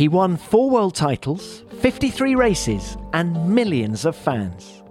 [0.00, 4.82] He won four world titles, 53 races, and millions of fans.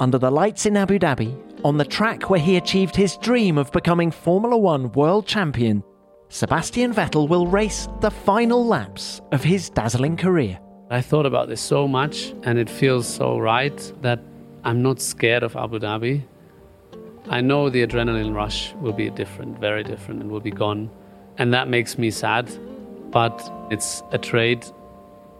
[0.00, 3.70] Under the lights in Abu Dhabi, on the track where he achieved his dream of
[3.72, 5.84] becoming Formula One world champion,
[6.30, 10.58] Sebastian Vettel will race the final laps of his dazzling career.
[10.88, 14.20] I thought about this so much, and it feels so right that
[14.64, 16.22] I'm not scared of Abu Dhabi.
[17.28, 20.88] I know the adrenaline rush will be different, very different, and will be gone.
[21.36, 22.50] And that makes me sad,
[23.14, 24.66] but it's a trade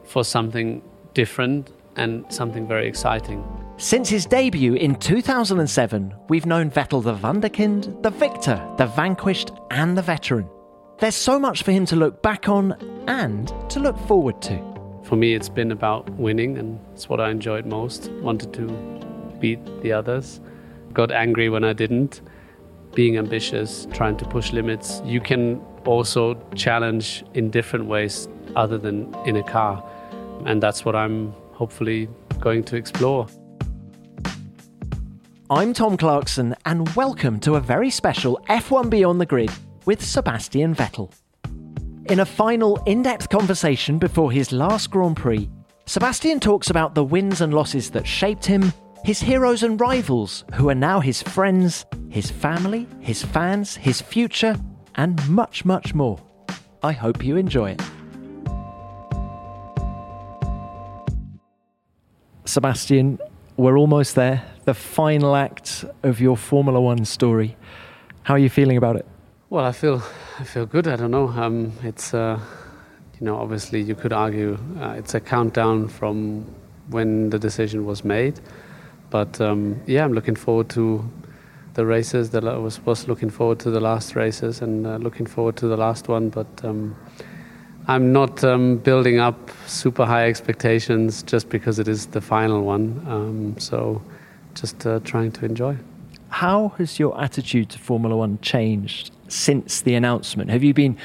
[0.05, 0.81] for something
[1.13, 3.45] different and something very exciting.
[3.77, 9.99] Since his debut in 2007, we've known Vettel the Wunderkind, the victor, the vanquished, and
[9.99, 10.49] the veteran.
[11.01, 12.77] There's so much for him to look back on
[13.09, 14.63] and to look forward to.
[15.03, 18.11] For me, it's been about winning, and it's what I enjoyed most.
[18.23, 18.67] Wanted to
[19.41, 20.41] beat the others.
[20.93, 22.21] Got angry when I didn't.
[22.95, 25.03] Being ambitious, trying to push limits.
[25.05, 29.85] You can also challenge in different ways other than in a car.
[30.45, 32.09] And that's what I'm hopefully
[32.41, 33.27] going to explore.
[35.51, 39.51] I'm Tom Clarkson, and welcome to a very special F1 Beyond the Grid
[39.85, 41.13] with Sebastian Vettel.
[42.07, 45.49] In a final in depth conversation before his last Grand Prix,
[45.87, 48.73] Sebastian talks about the wins and losses that shaped him,
[49.05, 54.57] his heroes and rivals who are now his friends, his family, his fans, his future,
[54.97, 56.19] and much, much more.
[56.83, 57.83] I hope you enjoy it.
[62.45, 63.19] Sebastian,
[63.57, 64.45] we're almost there.
[64.65, 67.57] The final act of your Formula One story.
[68.23, 69.07] How are you feeling about it?
[69.51, 70.03] Well, I feel
[70.39, 70.87] I feel good.
[70.87, 71.29] I don't know.
[71.29, 72.39] Um, it's uh,
[73.21, 76.45] you know obviously you could argue uh, it's a countdown from
[76.89, 78.41] when the decision was made,
[79.11, 81.09] but um, yeah, I'm looking forward to
[81.75, 82.31] the races.
[82.31, 85.67] That I was was looking forward to the last races and uh, looking forward to
[85.69, 86.47] the last one, but.
[86.65, 86.97] Um,
[87.87, 93.05] I'm not um, building up super high expectations just because it is the final one.
[93.07, 94.01] Um, so,
[94.55, 95.77] just uh, trying to enjoy.
[96.31, 100.51] How has your attitude to Formula One changed since the announcement?
[100.51, 100.97] Have you been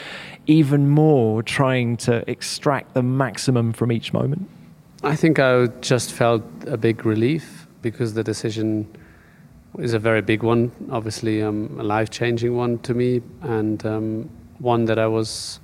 [0.47, 4.49] even more trying to extract the maximum from each moment?
[5.03, 8.87] I think I just felt a big relief because the decision
[9.77, 14.85] is a very big one, obviously um, a life-changing one to me, and um, one
[14.85, 15.59] that I was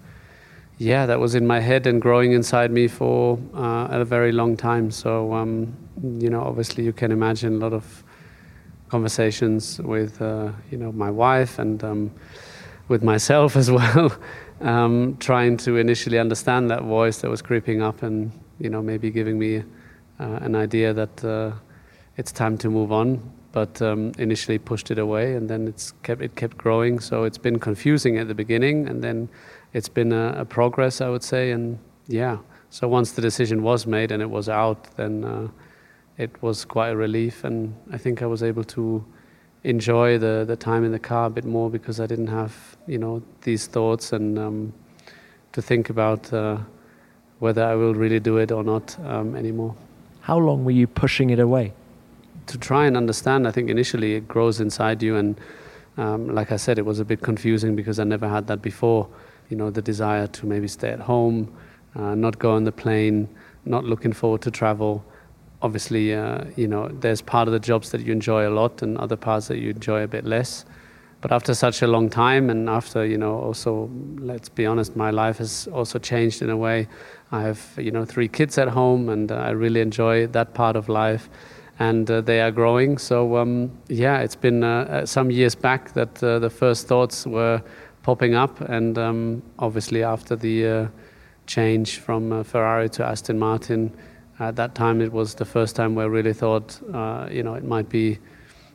[0.77, 4.57] yeah, that was in my head and growing inside me for uh, a very long
[4.57, 4.91] time.
[4.91, 5.73] So, um,
[6.19, 8.03] you know, obviously you can imagine a lot of
[8.89, 12.11] conversations with, uh, you know, my wife and um,
[12.89, 14.15] with myself as well,
[14.61, 19.09] um, trying to initially understand that voice that was creeping up and, you know, maybe
[19.09, 19.59] giving me
[20.19, 21.51] uh, an idea that uh,
[22.17, 23.21] it's time to move on.
[23.55, 26.99] But um, initially pushed it away, and then it's kept it kept growing.
[26.99, 29.29] So it's been confusing at the beginning, and then
[29.71, 32.39] it's been a, a, progress, I would say, and yeah.
[32.69, 35.47] So once the decision was made and it was out, then uh,
[36.17, 39.05] it was quite a relief, and I think I was able to
[39.63, 42.53] enjoy the the time in the car a bit more because I didn't have
[42.87, 44.73] you know these thoughts and um,
[45.53, 46.57] to think about uh,
[47.39, 49.75] whether I will really do it or not um, anymore.
[50.19, 51.71] How long were you pushing it away?
[52.47, 55.39] To try and understand, I think initially it grows inside you, and
[55.97, 59.09] um, like I said, it was a bit confusing because I never had that before
[59.49, 61.53] you know, the desire to maybe stay at home,
[61.95, 63.27] uh, not go on the plane,
[63.65, 65.03] not looking forward to travel.
[65.61, 68.97] Obviously, uh, you know, there's part of the jobs that you enjoy a lot and
[68.97, 70.65] other parts that you enjoy a bit less.
[71.21, 75.09] But after such a long time, and after, you know, also, let's be honest, my
[75.09, 76.87] life has also changed in a way.
[77.31, 80.75] I have, you know, three kids at home, and uh, I really enjoy that part
[80.75, 81.29] of life
[81.79, 82.97] and uh, they are growing.
[82.97, 87.25] So um, yeah, it's been uh, uh some years back that uh, the first thoughts
[87.25, 87.61] were
[88.03, 88.61] popping up.
[88.61, 90.87] And um, obviously, after the uh,
[91.47, 93.91] change from uh, Ferrari to Aston Martin,
[94.39, 96.79] at that time it was the first time where I really thought,
[97.31, 98.19] you know, it might be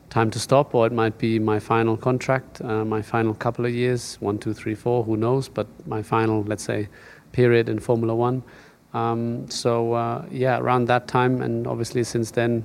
[0.09, 4.16] time to stop, or it might be my final contract, my final couple of years,
[4.21, 5.49] one, two, three, four, who knows?
[5.50, 6.89] But my final, let's say,
[7.33, 8.42] period in Formula One.
[8.95, 12.65] Um, so yeah, around that time, and obviously since then.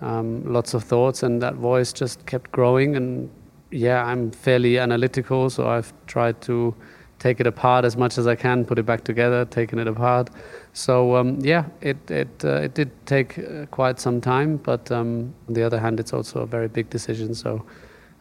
[0.00, 2.96] Um, lots of thoughts, and that voice just kept growing.
[2.96, 3.30] And
[3.70, 6.74] yeah, I'm fairly analytical, so I've tried to
[7.18, 10.30] take it apart as much as I can, put it back together, taking it apart.
[10.72, 15.34] So um, yeah, it it uh, it did take uh, quite some time, but um,
[15.48, 17.34] on the other hand, it's also a very big decision.
[17.34, 17.64] So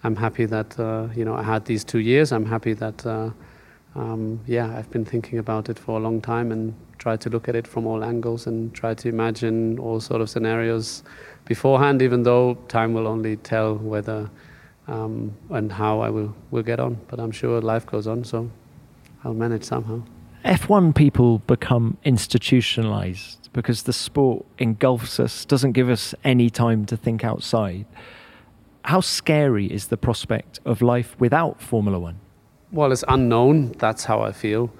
[0.03, 2.31] I'm happy that uh, you know I had these two years.
[2.31, 3.29] I'm happy that uh,
[3.95, 7.47] um, yeah, I've been thinking about it for a long time and tried to look
[7.47, 11.03] at it from all angles and try to imagine all sort of scenarios
[11.47, 12.01] beforehand.
[12.01, 14.29] Even though time will only tell whether
[14.87, 16.97] um, and how I will, will get on.
[17.07, 18.49] But I'm sure life goes on, so
[19.23, 20.01] I'll manage somehow.
[20.45, 26.95] F1 people become institutionalized because the sport engulfs us, doesn't give us any time to
[26.95, 27.85] think outside.
[28.85, 32.19] How scary is the prospect of life without Formula One?
[32.71, 33.73] Well, it's unknown.
[33.73, 34.71] That's how I feel.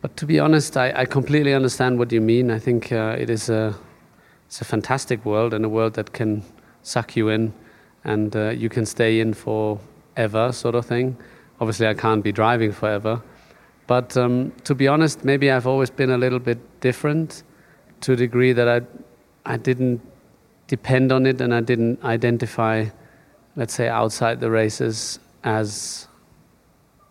[0.00, 2.50] But to be honest, I, I completely understand what you mean.
[2.50, 3.76] I think uh, it is a,
[4.52, 6.42] it's a fantastic world and a world that can
[6.82, 7.54] suck you in
[8.04, 11.16] and uh, you can stay in forever, sort of thing.
[11.58, 13.22] Obviously, I can't be driving forever.
[13.86, 17.44] But um, to be honest, maybe I've always been a little bit different
[18.02, 18.82] to a degree that I,
[19.50, 20.02] I didn't
[20.66, 22.84] depend on it and I didn't identify,
[23.56, 26.08] let's say, outside the races as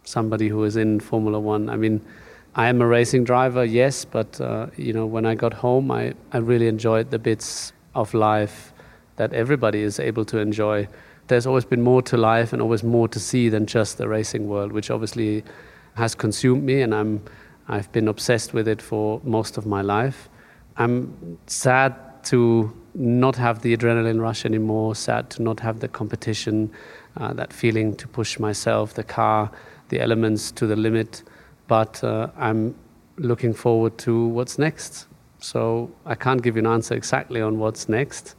[0.03, 1.71] somebody who is in Formula One.
[1.71, 2.05] I mean,
[2.53, 6.13] I am a racing driver, yes, but uh, you know, when I got home, I,
[6.33, 8.73] I really enjoyed the bits of life
[9.15, 10.89] that everybody is able to enjoy.
[11.27, 14.49] There's always been more to life and always more to see than just the racing
[14.49, 15.45] world, which obviously
[15.93, 17.23] has consumed me, and I'm
[17.69, 20.27] I've been obsessed with it for most of my life.
[20.75, 21.95] I'm sad
[22.25, 24.95] to not have the adrenaline rush anymore.
[24.95, 26.69] Sad to not have the competition,
[27.15, 29.49] uh, that feeling to push myself, the car,
[29.87, 31.23] the elements to the limit
[31.71, 32.75] but uh, I'm
[33.15, 35.07] looking forward to what's next.
[35.39, 38.35] So I can't give you an answer exactly on what's next.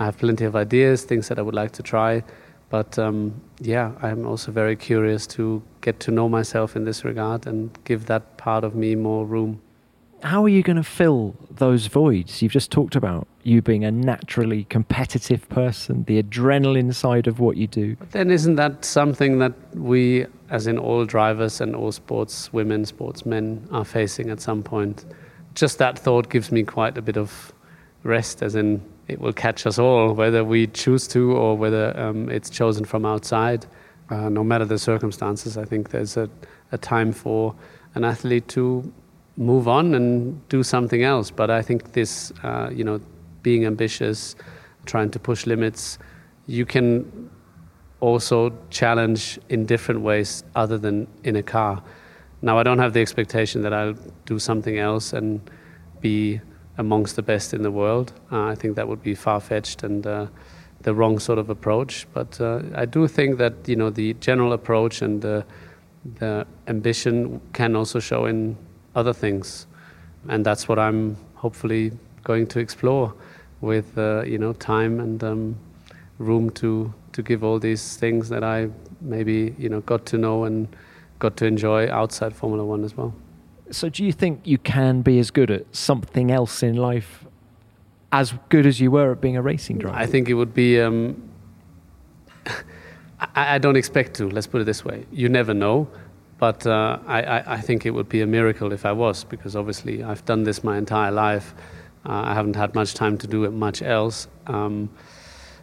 [0.00, 2.24] I have plenty of ideas, things that I would like to try,
[2.70, 7.46] but um, yeah, I'm also very curious to get to know myself in this regard
[7.46, 9.60] and give that part of me more room
[10.22, 13.26] how are you going to fill those voids you've just talked about?
[13.42, 17.96] You being a naturally competitive person, the adrenaline side of what you do.
[17.96, 22.84] But then, isn't that something that we, as in all drivers and all sports women,
[22.84, 25.04] sportsmen, are facing at some point?
[25.54, 27.52] Just that thought gives me quite a bit of
[28.04, 32.30] rest, as in it will catch us all, whether we choose to or whether um,
[32.30, 33.66] it's chosen from outside.
[34.08, 36.30] Uh, no matter the circumstances, I think there's a,
[36.70, 37.54] a time for
[37.94, 38.92] an athlete to
[39.36, 41.30] move on and do something else.
[41.30, 43.00] But I think this, uh, you know,
[43.42, 44.36] being ambitious,
[44.86, 45.98] trying to push limits,
[46.46, 47.30] you can
[48.00, 51.82] also challenge in different ways other than in a car.
[52.42, 53.96] Now, I don't have the expectation that I'll
[54.26, 55.40] do something else and
[56.00, 56.40] be
[56.78, 58.12] amongst the best in the world.
[58.32, 60.26] Uh, I think that would be far fetched and uh,
[60.80, 62.06] the wrong sort of approach.
[62.12, 65.44] But uh, I do think that you know the general approach and the,
[66.18, 68.56] the ambition can also show in
[68.94, 69.66] other things.
[70.28, 71.92] And that's what I'm hopefully
[72.24, 73.14] going to explore
[73.60, 75.56] with uh, you know time and um,
[76.18, 78.68] room to to give all these things that I
[79.00, 80.68] maybe you know got to know and
[81.18, 83.14] got to enjoy outside Formula One as well.
[83.70, 87.24] So, do you think you can be as good at something else in life
[88.10, 89.96] as good as you were at being a racing driver?
[89.96, 90.80] I think it would be.
[90.80, 91.30] Um,
[93.20, 94.28] I, I don't expect to.
[94.28, 95.88] Let's put it this way: you never know.
[96.42, 100.02] But uh, I, I, think it would be a miracle if I was, because obviously
[100.02, 101.54] I've done this my entire life.
[102.04, 104.26] Uh, I haven't had much time to do it much else.
[104.48, 104.90] Um,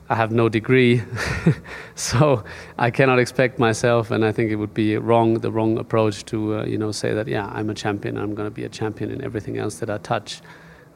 [0.07, 1.03] I have no degree,
[1.95, 2.45] so
[2.77, 6.59] I cannot expect myself, and I think it would be wrong, the wrong approach to,
[6.59, 8.17] uh, you know, say that yeah, I'm a champion.
[8.17, 10.39] I'm going to be a champion in everything else that I touch.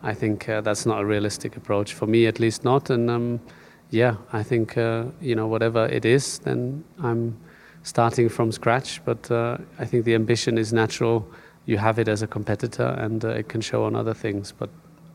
[0.01, 2.89] I think uh, that's not a realistic approach for me, at least not.
[2.89, 3.41] And um,
[3.89, 7.35] yeah, I think uh, you know whatever it is, then I'm
[7.83, 9.03] starting from scratch.
[9.05, 11.27] But uh, I think the ambition is natural.
[11.65, 14.51] You have it as a competitor, and uh, it can show on other things.
[14.51, 14.69] But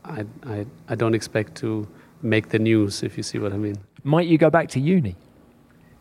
[0.05, 1.87] I, I, I don't expect to
[2.21, 3.77] make the news, if you see what I mean.
[4.03, 5.15] Might you go back to uni?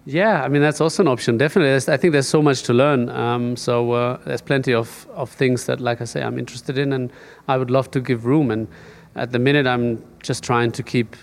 [0.05, 1.37] Yeah, I mean that's also an option.
[1.37, 3.11] Definitely, there's, I think there's so much to learn.
[3.11, 6.95] Um, so uh, there's plenty of, of things that, like I say, I'm interested in,
[6.95, 7.13] and
[7.47, 8.51] I would love to give room.
[8.51, 8.69] And
[9.17, 11.15] at the minute, I'm just trying to keep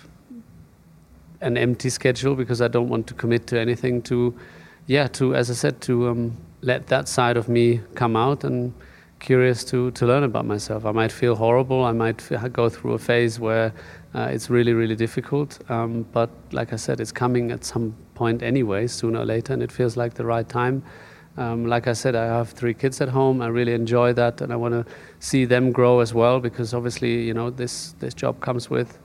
[1.41, 4.35] an empty schedule because I don't want to commit to anything too
[4.87, 8.73] yeah, to as I said, to um, let that side of me come out and
[9.19, 10.85] curious to to learn about myself.
[10.85, 11.83] I might feel horrible.
[11.83, 13.73] I might f- go through a phase where
[14.13, 15.59] uh, it's really really difficult.
[15.69, 19.63] Um, but like I said, it's coming at some point anyway, sooner or later, and
[19.63, 20.83] it feels like the right time.
[21.37, 23.41] Um, like I said, I have three kids at home.
[23.41, 24.85] I really enjoy that, and I want to
[25.19, 28.99] see them grow as well because obviously, you know, this this job comes with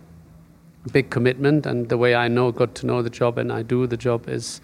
[0.93, 3.87] big commitment, and the way I know got to know the job and I do
[3.87, 4.61] the job is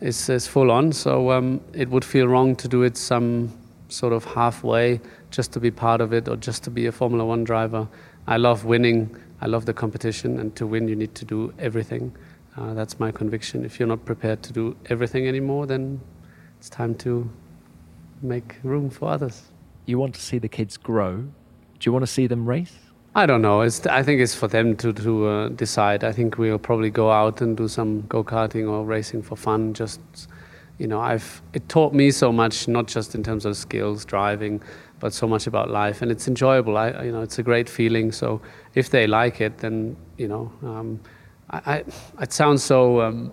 [0.00, 0.92] is, is full on.
[0.92, 3.52] So um, it would feel wrong to do it some
[3.88, 5.00] sort of halfway
[5.30, 7.88] just to be part of it or just to be a Formula One driver.
[8.26, 9.16] I love winning.
[9.40, 12.16] I love the competition, and to win, you need to do everything.
[12.56, 13.66] Uh, that's my conviction.
[13.66, 16.00] If you're not prepared to do everything anymore, then
[16.58, 17.28] it's time to
[18.22, 19.42] make room for others.
[19.84, 21.16] You want to see the kids grow.
[21.16, 22.78] Do you want to see them race?
[23.16, 23.62] I don't know.
[23.62, 26.04] It's, I think it's for them to, to uh, decide.
[26.04, 29.72] I think we'll probably go out and do some go karting or racing for fun,
[29.72, 30.00] just
[30.76, 34.60] you know, I've it taught me so much, not just in terms of skills, driving,
[35.00, 36.76] but so much about life, and it's enjoyable.
[36.76, 38.12] I, you know, it's a great feeling.
[38.12, 38.42] So
[38.74, 41.00] if they like it, then you know, um,
[41.48, 41.84] I, I,
[42.20, 43.32] it sounds so um,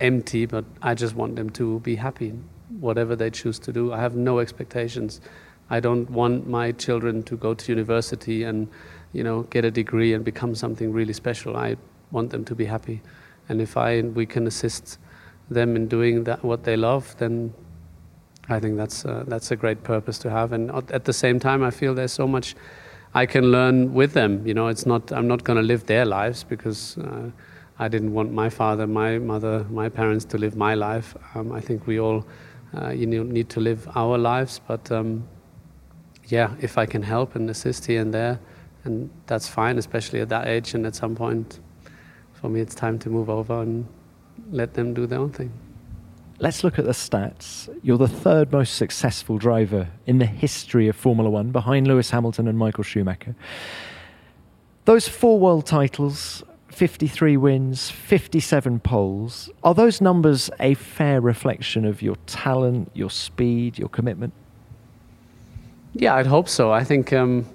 [0.00, 2.34] empty, but I just want them to be happy,
[2.78, 3.92] whatever they choose to do.
[3.92, 5.20] I have no expectations.
[5.70, 8.68] I don't want my children to go to university and,
[9.12, 11.56] you know, get a degree and become something really special.
[11.56, 11.76] I
[12.10, 13.00] want them to be happy,
[13.48, 14.98] and if I we can assist
[15.48, 17.52] them in doing that what they love, then
[18.48, 20.52] I think that's uh, that's a great purpose to have.
[20.52, 22.56] And at the same time, I feel there's so much
[23.14, 24.46] I can learn with them.
[24.46, 27.30] You know, it's not I'm not going to live their lives because uh,
[27.78, 31.16] I didn't want my father, my mother, my parents to live my life.
[31.34, 32.26] Um, I think we all
[32.76, 35.24] uh, you know need to live our lives, but um,
[36.30, 38.38] yeah, if I can help and assist here and there,
[38.84, 40.74] and that's fine, especially at that age.
[40.74, 41.60] And at some point,
[42.32, 43.86] for me, it's time to move over and
[44.50, 45.52] let them do their own thing.
[46.38, 47.68] Let's look at the stats.
[47.82, 52.48] You're the third most successful driver in the history of Formula One, behind Lewis Hamilton
[52.48, 53.34] and Michael Schumacher.
[54.86, 62.00] Those four world titles, 53 wins, 57 poles, are those numbers a fair reflection of
[62.00, 64.32] your talent, your speed, your commitment?
[65.92, 66.70] Yeah, I'd hope so.
[66.70, 67.46] I think um,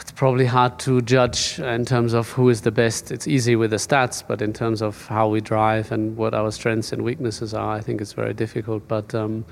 [0.00, 3.10] it's probably hard to judge in terms of who is the best.
[3.10, 6.50] It's easy with the stats, but in terms of how we drive and what our
[6.52, 8.86] strengths and weaknesses are, I think it's very difficult.
[8.88, 9.46] But um,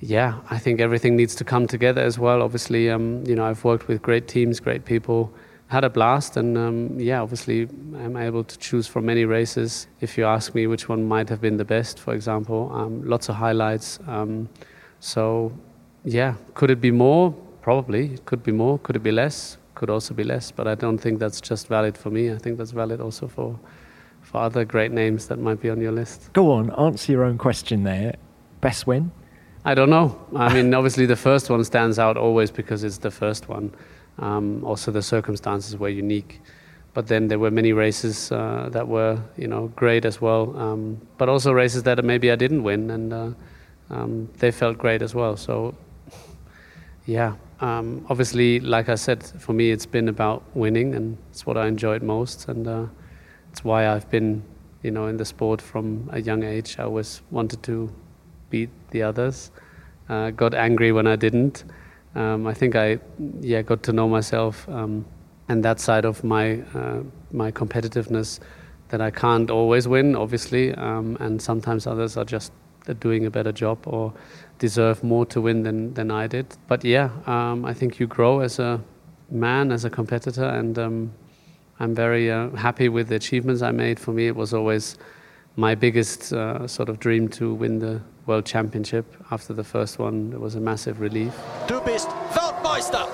[0.00, 2.40] yeah, I think everything needs to come together as well.
[2.40, 5.30] Obviously, um, you know, I've worked with great teams, great people,
[5.66, 7.68] had a blast, and um, yeah, obviously,
[7.98, 9.88] I'm able to choose from many races.
[10.00, 13.28] If you ask me which one might have been the best, for example, um, lots
[13.28, 13.98] of highlights.
[14.06, 14.48] Um,
[15.00, 15.52] so
[16.04, 17.32] yeah, could it be more?
[17.62, 18.14] Probably.
[18.14, 18.78] It could be more.
[18.78, 19.58] Could it be less?
[19.80, 22.30] could also be less, but I don't think that's just valid for me.
[22.30, 23.58] I think that's valid also for
[24.20, 26.30] for other great names that might be on your list.
[26.34, 28.14] Go on, answer your own question there.
[28.60, 29.10] Best win?
[29.64, 30.08] I don't know.
[30.36, 33.72] I mean, obviously the first one stands out always because it's the first one.
[34.18, 36.42] Um, also, the circumstances were unique.
[36.92, 40.54] But then there were many races uh, that were, you know, great as well.
[40.58, 43.30] Um, but also races that maybe I didn't win, and uh,
[43.88, 45.36] um, they felt great as well.
[45.36, 45.74] So,
[47.06, 51.56] yeah, um, obviously, like I said, for me, it's been about winning, and it's what
[51.56, 52.86] I enjoyed most, and uh,
[53.50, 54.42] it's why I've been,
[54.82, 56.76] you know, in the sport from a young age.
[56.78, 57.92] I always wanted to
[58.48, 59.50] beat the others.
[60.08, 61.64] Uh, got angry when I didn't.
[62.14, 62.98] Um, I think I,
[63.40, 65.04] yeah, got to know myself um,
[65.48, 67.02] and that side of my uh,
[67.32, 68.40] my competitiveness
[68.88, 72.52] that I can't always win, obviously, um, and sometimes others are just
[72.98, 74.12] doing a better job or
[74.60, 76.46] deserve more to win than, than I did.
[76.68, 78.80] But yeah, um, I think you grow as a
[79.30, 81.12] man, as a competitor, and um,
[81.80, 83.98] I'm very uh, happy with the achievements I made.
[83.98, 84.98] For me, it was always
[85.56, 89.06] my biggest uh, sort of dream to win the World Championship.
[89.30, 91.34] After the first one, it was a massive relief.
[91.66, 93.12] Du bist Weltmeister!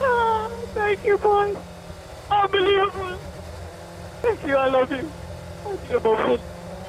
[0.00, 1.56] Oh, thank you, boy.
[2.30, 3.18] Unbelievable.
[4.22, 5.10] Thank you, I love you.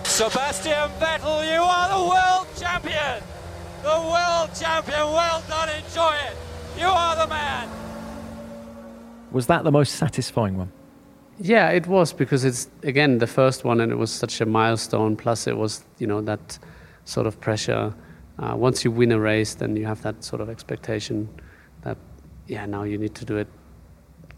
[0.04, 3.24] Sebastian Vettel, you are the world champion!
[3.84, 6.36] The world champion, well done, enjoy it!
[6.80, 7.70] You are the man!
[9.32, 10.72] Was that the most satisfying one?
[11.40, 15.16] Yeah, it was because it's again the first one, and it was such a milestone.
[15.16, 16.60] Plus, it was you know that
[17.06, 17.94] sort of pressure.
[18.38, 21.28] Uh, once you win a race, then you have that sort of expectation
[21.82, 21.98] that
[22.48, 23.48] yeah, now you need to do it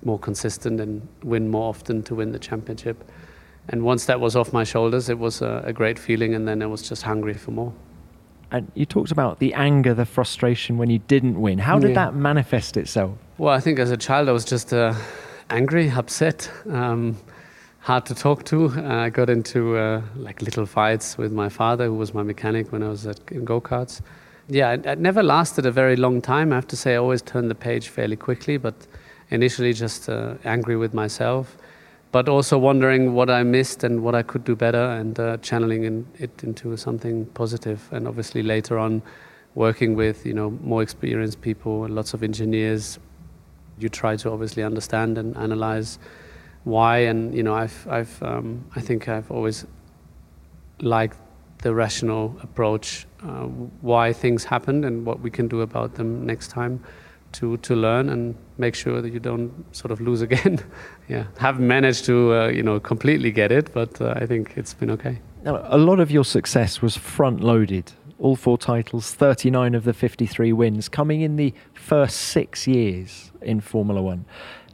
[0.06, 3.04] more consistent and win more often to win the championship
[3.70, 6.62] and once that was off my shoulders, it was a, a, great feeling, and then
[6.62, 7.74] I was just hungry for more.
[8.52, 11.60] And you talked about the anger, the frustration when you didn't win.
[11.60, 12.06] How did yeah.
[12.06, 13.18] that manifest itself?
[13.38, 14.94] Well, I think as a child, I was just uh,
[15.50, 17.18] angry, upset, um,
[17.80, 18.66] hard to talk to.
[18.68, 22.72] Uh, I got into uh, like little fights with my father, who was my mechanic
[22.72, 24.02] when I was at, in go karts.
[24.50, 26.52] Yeah, it, it never lasted a very long time.
[26.52, 28.76] I have to say, I always turned the page fairly quickly, but
[29.32, 31.58] initially just uh, angry with myself
[32.14, 35.84] but also wondering what I missed and what I could do better and uh, channeling
[35.84, 37.90] in, it into something positive.
[37.92, 39.02] And obviously later on,
[39.56, 43.00] working with you know more experienced people, lots of engineers,
[43.80, 45.98] you try to obviously understand and analyze
[46.66, 47.00] why.
[47.00, 49.66] And you know, I've, I've um, I think I've always
[50.82, 51.18] liked
[51.64, 53.48] the rational approach, uh,
[53.82, 56.84] why things happened and what we can do about them next time
[57.34, 60.60] to, to learn and make sure that you don't sort of lose again.
[61.10, 64.74] yeah, haven't managed to uh, you know completely get it, but uh, I think it's
[64.74, 65.20] been okay.
[65.44, 67.92] Now, a lot of your success was front loaded.
[68.20, 73.60] All four titles, 39 of the 53 wins, coming in the first six years in
[73.60, 74.26] Formula One.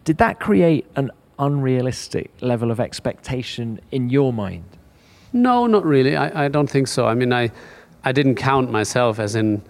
[0.03, 4.77] Did that create an unrealistic level of expectation in your mind?
[5.33, 6.15] No, not really.
[6.15, 7.07] I, I don't think so.
[7.07, 7.51] I mean, I,
[8.03, 9.61] I didn't count myself as in,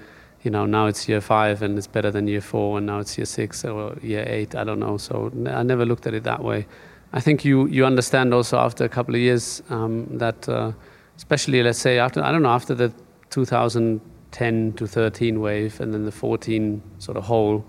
[0.43, 3.17] you know, now it's year five and it's better than year four, and now it's
[3.17, 4.55] year six or year eight.
[4.55, 4.97] I don't know.
[4.97, 6.65] So I never looked at it that way.
[7.11, 10.71] I think you, you understand also after a couple of years um, that, uh,
[11.17, 12.93] especially let's say after, I don't know, after the
[13.31, 17.65] 2010 to 13 wave and then the 14 sort of hole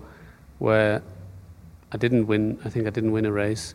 [0.59, 1.01] where
[1.91, 3.73] I didn't win, I think I didn't win a race.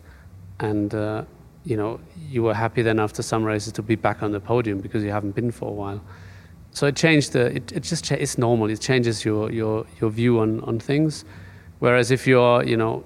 [0.61, 1.25] And, uh,
[1.65, 1.99] you know,
[2.31, 5.11] you were happy then after some races to be back on the podium because you
[5.11, 6.01] haven't been for a while.
[6.77, 8.69] So it changed the, it, it just, it's normal.
[8.69, 11.25] It changes your, your, your view on, on things.
[11.79, 13.03] Whereas if you're, you know,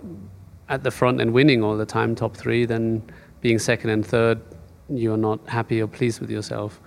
[0.68, 3.00] at the front and winning all the time, top three, then
[3.40, 4.40] being second and third,
[4.88, 6.80] you're not happy or pleased with yourself.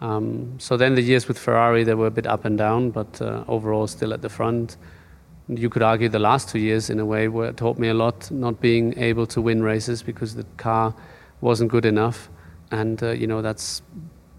[0.00, 3.20] Um, so then the years with Ferrari, they were a bit up and down, but
[3.20, 4.78] uh, overall still at the front.
[5.48, 8.30] You could argue the last two years, in a way, were taught me a lot,
[8.30, 10.94] not being able to win races because the car
[11.42, 12.30] wasn't good enough,
[12.70, 13.82] and uh, you know that's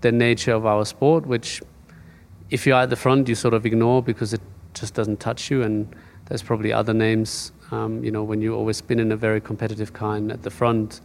[0.02, 1.28] the nature of our sport.
[1.28, 1.62] Which,
[2.54, 4.42] if you're at the front, you sort of ignore because it
[4.76, 5.94] just doesn't touch you, and
[6.28, 9.92] there's probably other names um, you know, when you always spin in a very competitive
[10.02, 11.02] and at the front,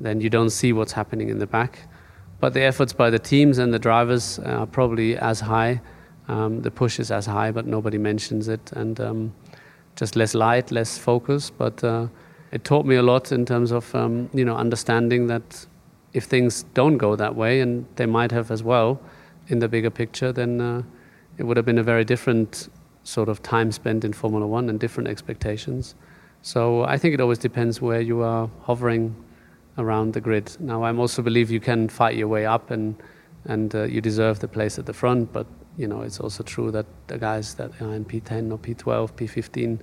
[0.00, 1.80] then you don't see what's happening in the back.
[2.40, 5.82] But the efforts by the teams and the drivers are probably as high.
[6.28, 9.34] Um, the push is as high, but nobody mentions it, and um,
[9.96, 11.50] just less light, less focus.
[11.50, 12.06] But uh,
[12.52, 15.66] it taught me a lot in terms of um, you know understanding that
[16.14, 19.00] if things don't go that way, and they might have as well
[19.48, 20.82] in the bigger picture, then uh,
[21.36, 22.68] it would have been a very different
[23.04, 25.94] sort of time spent in Formula One and different expectations.
[26.42, 29.16] So I think it always depends where you are hovering
[29.76, 30.56] around the grid.
[30.60, 32.96] Now I also believe you can fight your way up and
[33.44, 35.32] and uh, you deserve the place at the front.
[35.32, 39.12] But you know it's also true that the guys that are in P10 or P12,
[39.12, 39.80] P15,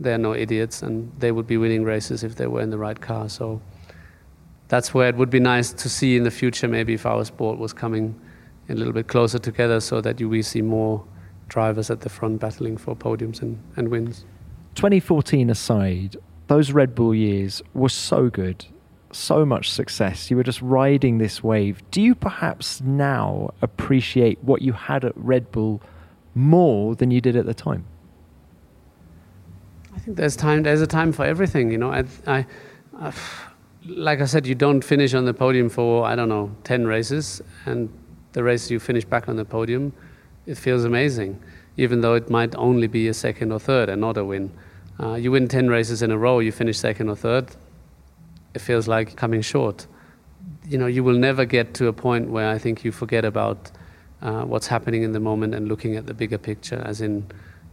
[0.00, 3.00] they're no idiots and they would be winning races if they were in the right
[3.00, 3.28] car.
[3.28, 3.60] So
[4.68, 7.58] that's where it would be nice to see in the future maybe if our sport
[7.58, 8.14] was coming
[8.68, 11.04] a little bit closer together so that you, we see more
[11.48, 14.24] drivers at the front battling for podiums and, and wins.
[14.74, 18.66] 2014 aside, those Red Bull years were so good,
[19.12, 20.30] so much success.
[20.30, 21.82] You were just riding this wave.
[21.90, 25.80] Do you perhaps now appreciate what you had at Red Bull
[26.34, 27.86] more than you did at the time?
[29.94, 30.62] I think there's time.
[30.62, 31.72] There's a time for everything.
[31.72, 32.46] You know, I, I,
[32.96, 33.12] I
[33.84, 37.42] like I said, you don't finish on the podium for I don't know ten races,
[37.66, 37.88] and
[38.32, 39.92] the race you finish back on the podium
[40.48, 41.40] it feels amazing,
[41.76, 44.50] even though it might only be a second or third and not a win.
[44.98, 47.54] Uh, you win 10 races in a row, you finish second or third,
[48.54, 49.86] it feels like coming short.
[50.66, 53.70] You know, you will never get to a point where I think you forget about
[54.22, 57.26] uh, what's happening in the moment and looking at the bigger picture, as in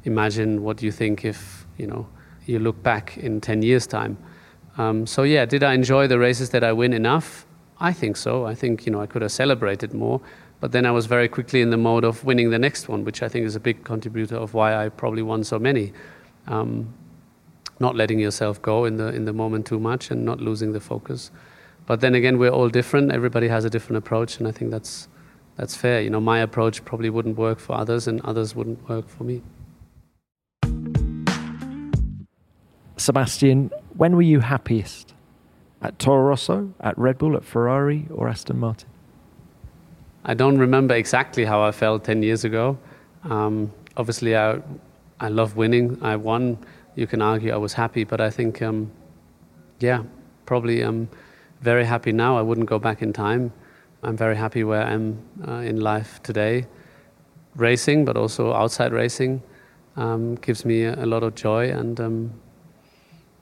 [0.03, 2.05] imagine what you think if, you know,
[2.45, 4.17] you look back in 10 years' time.
[4.77, 7.45] Um, so yeah, did I enjoy the races that I win enough?
[7.79, 8.45] I think so.
[8.45, 10.21] I think, you know, I could have celebrated more.
[10.65, 13.21] But then I was very quickly in the mode of winning the next one, which
[13.21, 15.93] I think is a big contributor of why I probably won so many.
[16.47, 16.91] Um,
[17.79, 20.79] not letting yourself go in the in the moment too much and not losing the
[20.79, 21.29] focus.
[21.85, 23.11] But then again, we're all different.
[23.11, 25.07] Everybody has a different approach, and I think that's
[25.55, 26.01] that's fair.
[26.01, 29.43] You know, my approach probably wouldn't work for others, and others wouldn't work for me.
[32.97, 35.13] Sebastian, when were you happiest?
[35.83, 38.89] At Toro Rosso, at Red Bull, at Ferrari, or Aston Martin?
[40.27, 42.79] I don't remember exactly how I felt 10 years ago.
[43.25, 44.59] Um, obviously, I,
[45.19, 45.99] I love winning.
[46.01, 46.57] I won.
[46.95, 48.91] You can argue I was happy, but I think, um,
[49.79, 50.01] yeah,
[50.47, 51.09] probably I'm
[51.61, 52.39] very happy now.
[52.39, 53.53] I wouldn't go back in time.
[54.01, 56.65] I'm very happy where I am uh, in life today.
[57.55, 59.43] Racing, but also outside racing,
[59.95, 61.69] um, gives me a, a, lot of joy.
[61.69, 62.33] And um,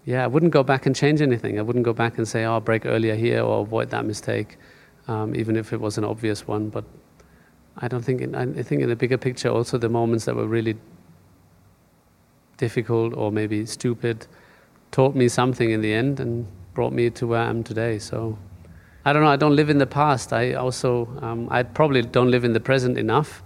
[0.04, 1.60] yeah, I wouldn't go back and change anything.
[1.60, 4.58] I wouldn't go back and say, oh, I'll brake earlier here or avoid that mistake
[5.08, 6.70] um, even if it was an obvious one.
[6.70, 6.86] But
[7.78, 10.48] I don't think, in, I think in the bigger picture, also the moments that were
[10.48, 10.76] really
[12.58, 14.28] difficult or maybe stupid
[14.92, 18.00] taught me something in the end and brought me to where I am today.
[18.00, 18.38] So
[19.06, 19.30] I don't know.
[19.30, 20.32] I don't live in the past.
[20.32, 23.44] I also um, I probably don't live in the present enough.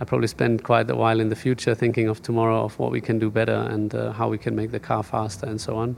[0.00, 3.00] I probably spend quite a while in the future thinking of tomorrow, of what we
[3.00, 5.96] can do better and uh, how we can make the car faster and so on.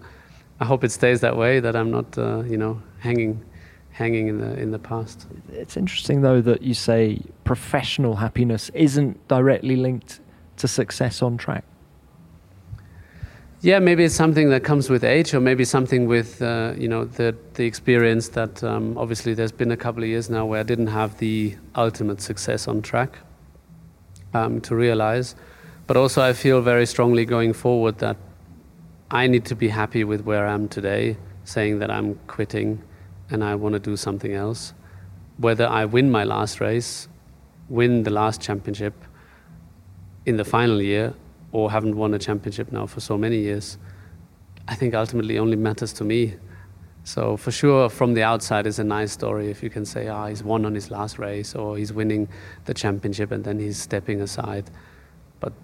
[0.61, 1.61] I hope it stays that way.
[1.61, 3.45] That I'm not, uh, you know, hanging
[3.93, 5.27] hanging in the in the past.
[5.53, 10.21] It's interesting though that you say professional happiness isn't directly linked
[10.57, 11.65] to success on track.
[13.63, 17.05] Yeah, maybe it's something that comes with age, or maybe something with uh, you know
[17.05, 20.63] the the experience that um, obviously there's been a couple of years now where I
[20.63, 23.19] didn't have the ultimate success on track
[24.33, 25.35] um, to realize,
[25.87, 28.17] but also I feel very strongly going forward that
[29.11, 32.83] I need to be happy with where I am today, saying that I'm quitting
[33.31, 34.75] and I want to do something else.
[35.41, 37.09] whether I win my last race,
[37.71, 38.93] win the last championship
[40.27, 41.15] in the final year,
[41.53, 43.79] or haven't won a championship now for so many years,
[44.69, 46.35] I think ultimately only matters to me.
[47.05, 50.27] So for sure, from the outside, it's a nice story if you can say, ah,
[50.27, 52.29] he's won on his last race, or he's winning
[52.67, 54.71] the championship, and then he's stepping aside.
[55.41, 55.55] But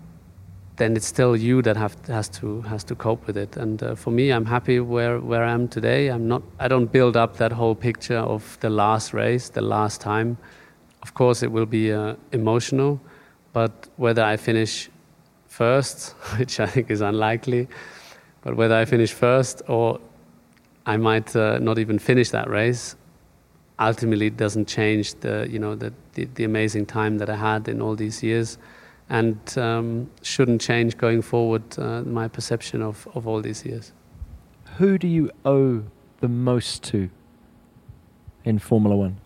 [0.77, 3.57] then it's still you that have, has to has to cope with it.
[3.57, 6.09] And uh, for me, I'm happy where where I am today.
[6.09, 6.43] I'm not.
[6.59, 10.37] I don't build up that whole picture of the last race, the last time.
[11.03, 13.01] Of course, it will be uh, emotional,
[13.53, 14.91] but whether I finish
[15.47, 17.69] first, which I think is unlikely,
[18.43, 19.99] but whether I finish first or
[20.85, 22.97] I might uh, not even finish that race,
[23.79, 27.69] ultimately it doesn't change the you know the, the, the amazing time that I had
[27.69, 28.59] in all these years,
[29.09, 33.93] and um, shouldn't change going forward uh, my perception of, of all these years.
[34.79, 35.85] Who do you owe
[36.21, 37.11] the most to
[38.45, 39.19] in Formula One?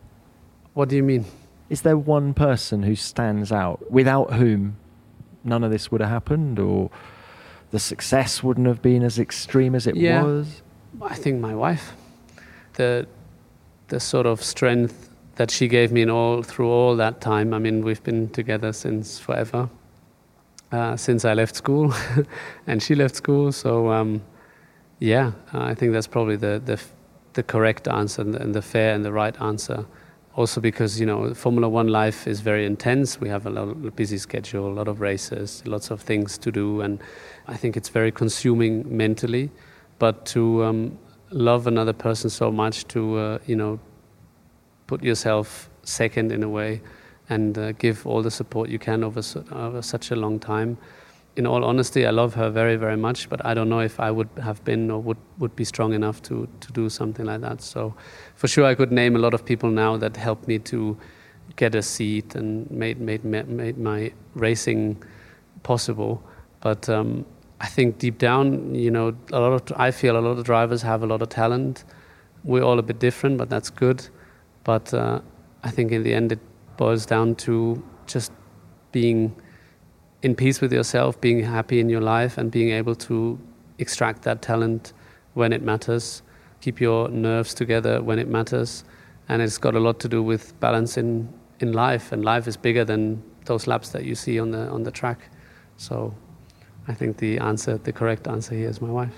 [0.75, 1.25] What do you mean?
[1.69, 4.77] Is there one person who stands out without whom
[5.45, 6.91] none of this would have happened, or
[7.71, 10.23] the success wouldn't have been as extreme as it yeah.
[10.23, 10.63] was?
[11.01, 11.93] I think my wife,
[12.75, 13.07] the
[13.89, 17.55] the sort of strength that she gave me in all through all that time.
[17.55, 19.69] I mean, we've been together since forever,
[20.73, 21.95] uh, since I left school,
[22.67, 23.53] and she left school.
[23.53, 24.23] So um,
[24.99, 26.81] yeah, I think that's probably the the
[27.33, 29.87] the correct answer and the, and the fair and the right answer.
[30.37, 33.21] Also, because you know, Formula One life is very intense.
[33.21, 36.53] We have a, lot, a busy schedule, a lot of races, lots of things to
[36.53, 37.01] do, and
[37.49, 39.51] I think it's very consuming mentally
[40.01, 40.99] but to um,
[41.31, 43.79] love another person so much to uh, you know
[44.91, 46.81] put yourself second in a way
[47.29, 49.23] and uh, give all the support you can over,
[49.53, 50.77] over such a long time
[51.37, 54.11] in all honesty i love her very very much but i don't know if i
[54.11, 57.63] would have been or would, would be strong enough to, to do something like that
[57.63, 57.95] so
[58.35, 60.97] for sure i could name a lot of people now that helped me to
[61.57, 65.01] get a seat and made, made, made my racing
[65.63, 66.21] possible
[66.61, 67.25] but um,
[67.61, 70.81] I think deep down, you know, a lot of I feel a lot of drivers
[70.83, 71.85] have a lot of talent.
[72.43, 74.09] We're all a bit different, but that's good.
[74.65, 75.21] But uh,
[75.63, 76.41] I think in the end, it
[76.77, 78.33] boils down to just
[78.93, 79.35] being
[80.23, 83.39] in peace with yourself, being happy in your life, and being able to
[83.79, 84.93] extract that talent
[85.35, 86.23] when it matters.
[86.61, 88.85] Keep your nerves together when it matters,
[89.29, 92.13] and it's got a lot to do with balance in in life.
[92.13, 95.31] And life is bigger than those laps that you see on the on the track.
[95.77, 96.15] So
[96.89, 99.15] I think the answer, the correct answer here is my wife.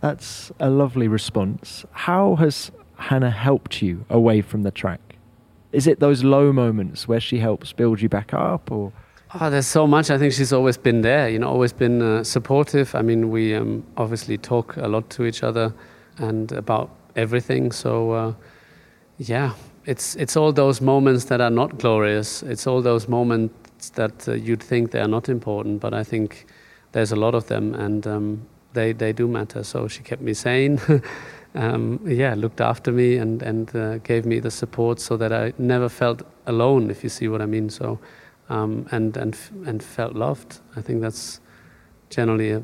[0.00, 1.84] That's a lovely response.
[1.90, 5.00] How has Hannah helped you away from the track?
[5.72, 8.92] Is it those low moments where she helps build you back up, or?
[9.34, 10.10] Oh, there's so much.
[10.10, 11.28] I think she's always been there.
[11.28, 12.94] You know, always been uh, supportive.
[12.94, 15.72] I mean, we um, obviously talk a lot to each other
[16.16, 17.70] and about everything.
[17.70, 18.34] So, uh,
[19.18, 19.52] yeah,
[19.84, 22.42] it's it's all those moments that are not glorious.
[22.42, 26.46] It's all those moments that uh, you'd think they are not important, but I think
[26.92, 29.62] there's a lot of them, and um, they they do matter.
[29.62, 30.80] So she kept me sane.
[31.54, 35.52] um, yeah, looked after me and and uh, gave me the support so that I
[35.58, 36.90] never felt alone.
[36.90, 37.70] If you see what I mean.
[37.70, 37.98] So
[38.48, 40.60] um, and and and felt loved.
[40.76, 41.40] I think that's
[42.10, 42.62] generally a,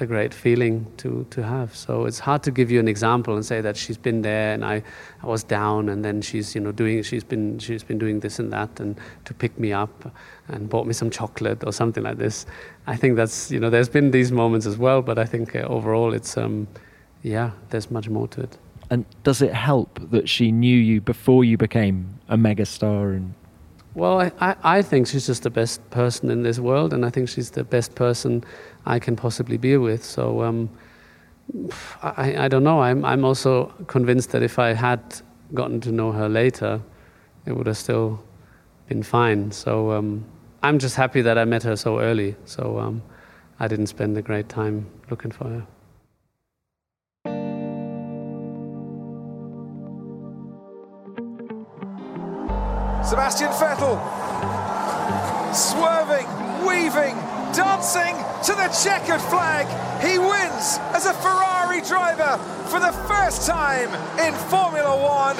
[0.00, 1.74] a great feeling to, to have.
[1.76, 4.64] So it's hard to give you an example and say that she's been there and
[4.64, 4.82] I,
[5.22, 8.38] I was down and then she's you know doing she's been she's been doing this
[8.38, 10.12] and that and to pick me up
[10.48, 12.46] and bought me some chocolate or something like this.
[12.86, 15.60] I think that's you know there's been these moments as well, but I think uh,
[15.60, 16.66] overall it's um,
[17.22, 18.58] yeah there's much more to it.
[18.92, 23.34] And does it help that she knew you before you became a megastar and
[23.94, 27.10] well, I, I, I, think she's just the best person in this world, and I
[27.10, 28.44] think she's the best person
[28.86, 30.04] I can possibly be with.
[30.04, 30.70] So um,
[32.00, 32.80] I, I don't know.
[32.80, 35.00] I'm, I'm also convinced that if I had
[35.54, 36.80] gotten to know her later,
[37.46, 38.22] it would have still
[38.88, 39.50] been fine.
[39.50, 40.24] So um,
[40.62, 42.36] I'm just happy that I met her so early.
[42.44, 43.02] So um,
[43.58, 45.66] I didn't spend a great time looking for her.
[53.10, 53.98] Sebastian Vettel
[55.52, 56.28] swerving,
[56.64, 57.16] weaving,
[57.52, 59.66] dancing to the checkered flag.
[60.00, 62.38] He wins as a Ferrari driver
[62.70, 63.90] for the first time
[64.24, 65.36] in Formula One.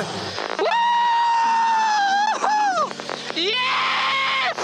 [3.36, 4.56] Yes!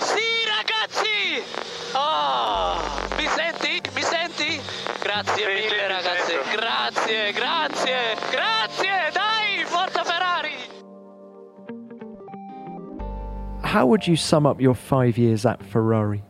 [0.00, 1.44] Sì, ragazzi!
[1.94, 2.74] Oh,
[3.16, 3.80] mi senti?
[3.94, 4.60] Mi senti?
[5.00, 6.36] Grazie mille, ragazzi.
[6.50, 9.10] Grazie, grazie, grazie.
[9.12, 9.95] Dai, forza
[13.76, 16.22] How would you sum up your five years at Ferrari?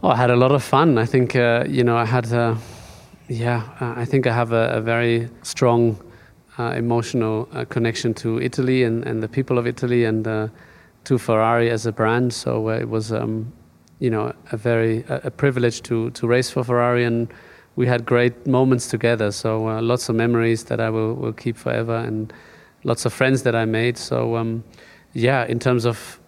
[0.00, 0.98] Oh, I had a lot of fun.
[0.98, 2.54] I think uh, you know I had, uh,
[3.26, 5.98] yeah, uh, I think I have a, a very strong
[6.60, 10.46] uh, emotional uh, connection to Italy and, and the people of Italy and uh,
[11.02, 12.32] to Ferrari as a brand.
[12.32, 13.52] So it was, um,
[13.98, 17.26] you know, a very a, privilege to to race for Ferrari, and
[17.74, 19.32] we had great moments together.
[19.32, 22.32] So lots of memories that I will will keep forever, and
[22.84, 23.98] lots of friends that I made.
[23.98, 24.62] So um,
[25.16, 26.20] yeah, in terms of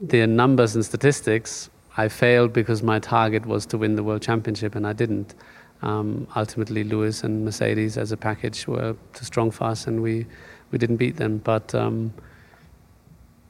[0.00, 4.76] the numbers and statistics, I failed because my target was to win the world championship,
[4.76, 5.34] and I didn't.
[5.82, 10.26] Um, ultimately, Lewis and Mercedes as a package were too strong for us, and we,
[10.70, 11.38] we didn't beat them.
[11.38, 12.14] But um,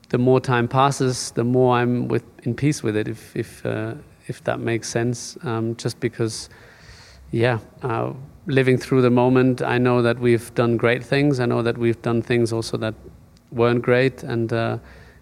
[0.09, 3.95] the more time passes, the more I'm with, in peace with it, if, if, uh,
[4.29, 5.37] if that makes sense.
[5.43, 6.49] Um, just because,
[7.33, 8.15] yeah, uh,
[8.47, 11.39] living through the moment, I know that we've done great things.
[11.39, 12.95] I know that we've done things also that
[13.51, 14.23] weren't great.
[14.23, 14.79] And uh,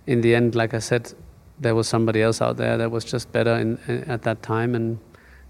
[0.07, 1.13] in the end, like I said,
[1.59, 4.75] there was somebody else out there that was just better in, in, at that time.
[4.75, 4.99] And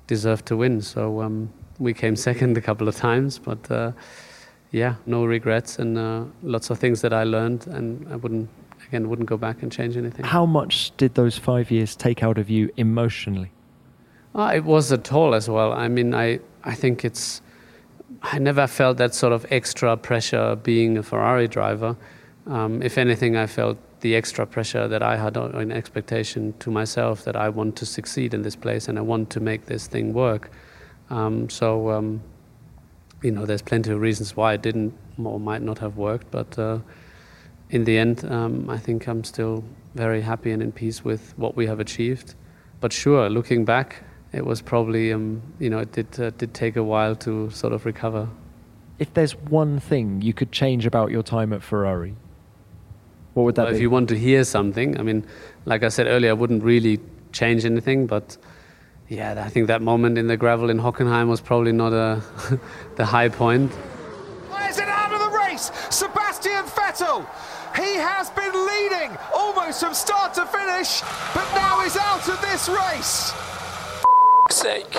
[0.06, 0.80] deserved to win.
[0.80, 3.92] So um, we came second a couple of times, but uh,
[4.70, 8.48] yeah, no regrets and uh, lots of things that I learned, and I wouldn't
[8.88, 10.24] again wouldn't go back and change anything.
[10.24, 13.50] How much did those five years take out of you emotionally?
[14.34, 15.72] Uh, it was a toll as well.
[15.72, 17.40] I mean, I I think it's
[18.22, 21.96] I never felt that sort of extra pressure being a Ferrari driver.
[22.46, 27.24] Um, if anything, I felt the extra pressure that I had an expectation to myself
[27.24, 30.12] that I want to succeed in this place and I want to make this thing
[30.12, 30.50] work.
[31.08, 32.22] Um, so, um,
[33.22, 36.58] you know, there's plenty of reasons why it didn't or might not have worked, but
[36.58, 36.80] uh,
[37.70, 41.56] in the end, um, I think I'm still very happy and in peace with what
[41.56, 42.34] we have achieved.
[42.80, 44.02] But sure, looking back,
[44.32, 47.72] it was probably, um, you know, it did, uh, did take a while to sort
[47.72, 48.28] of recover.
[48.98, 52.14] If there's one thing you could change about your time at Ferrari,
[53.34, 53.76] what would that well, be?
[53.76, 55.26] If you want to hear something, I mean,
[55.64, 57.00] like I said earlier, I wouldn't really
[57.32, 58.36] change anything, but
[59.08, 62.22] yeah, I think that moment in the gravel in Hockenheim was probably not a
[62.96, 63.70] the high point.
[64.50, 65.70] Where's it out of the race?
[65.90, 67.26] Sebastian Vettel.
[67.76, 71.02] He has been leading almost from start to finish,
[71.34, 73.34] but now he's out of this race.
[74.50, 74.94] Sake.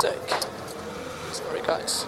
[0.00, 0.30] Sake.
[1.32, 2.06] Sorry, guys.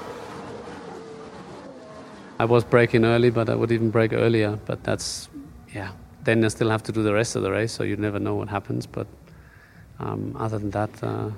[2.39, 4.59] I was braking early, but I would even brake earlier.
[4.65, 5.29] But that's,
[5.75, 5.91] yeah.
[6.25, 8.35] Then I still have to do the rest of the race, so you never know
[8.35, 8.87] what happens.
[8.87, 9.07] But
[9.99, 11.31] um, other than that, uh,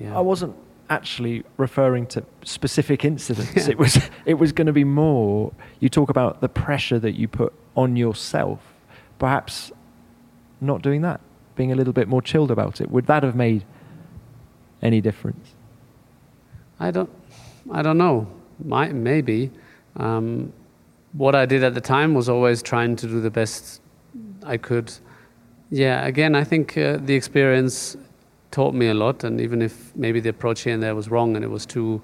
[0.00, 0.14] yeah.
[0.14, 0.56] I, I, wasn't
[0.90, 3.52] actually referring to specific incidents.
[3.56, 3.70] Yeah.
[3.70, 5.52] It was it was going to be more.
[5.80, 8.60] You talk about the pressure that you put on yourself.
[9.18, 9.70] Perhaps
[10.60, 11.20] not doing that,
[11.54, 12.90] being a little bit more chilled about it.
[12.90, 13.64] Would that have made
[14.82, 15.54] any difference?
[16.80, 17.10] I don't.
[17.70, 18.26] I don't know.
[18.64, 19.50] Might, maybe.
[19.96, 20.52] Um,
[21.12, 23.80] what I did at the time was always trying to do the best
[24.44, 24.92] I could.
[25.70, 27.96] Yeah, again, I think uh, the experience
[28.50, 31.36] taught me a lot, and even if maybe the approach here and there was wrong
[31.36, 32.02] and it was too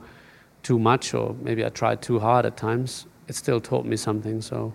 [0.62, 4.42] too much, or maybe I tried too hard at times, it still taught me something.
[4.42, 4.74] So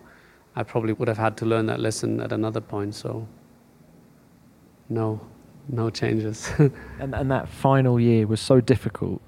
[0.55, 2.95] I probably would have had to learn that lesson at another point.
[2.95, 3.27] So
[4.89, 5.19] no,
[5.69, 6.49] no changes.
[6.99, 9.21] and, and that final year was so difficult.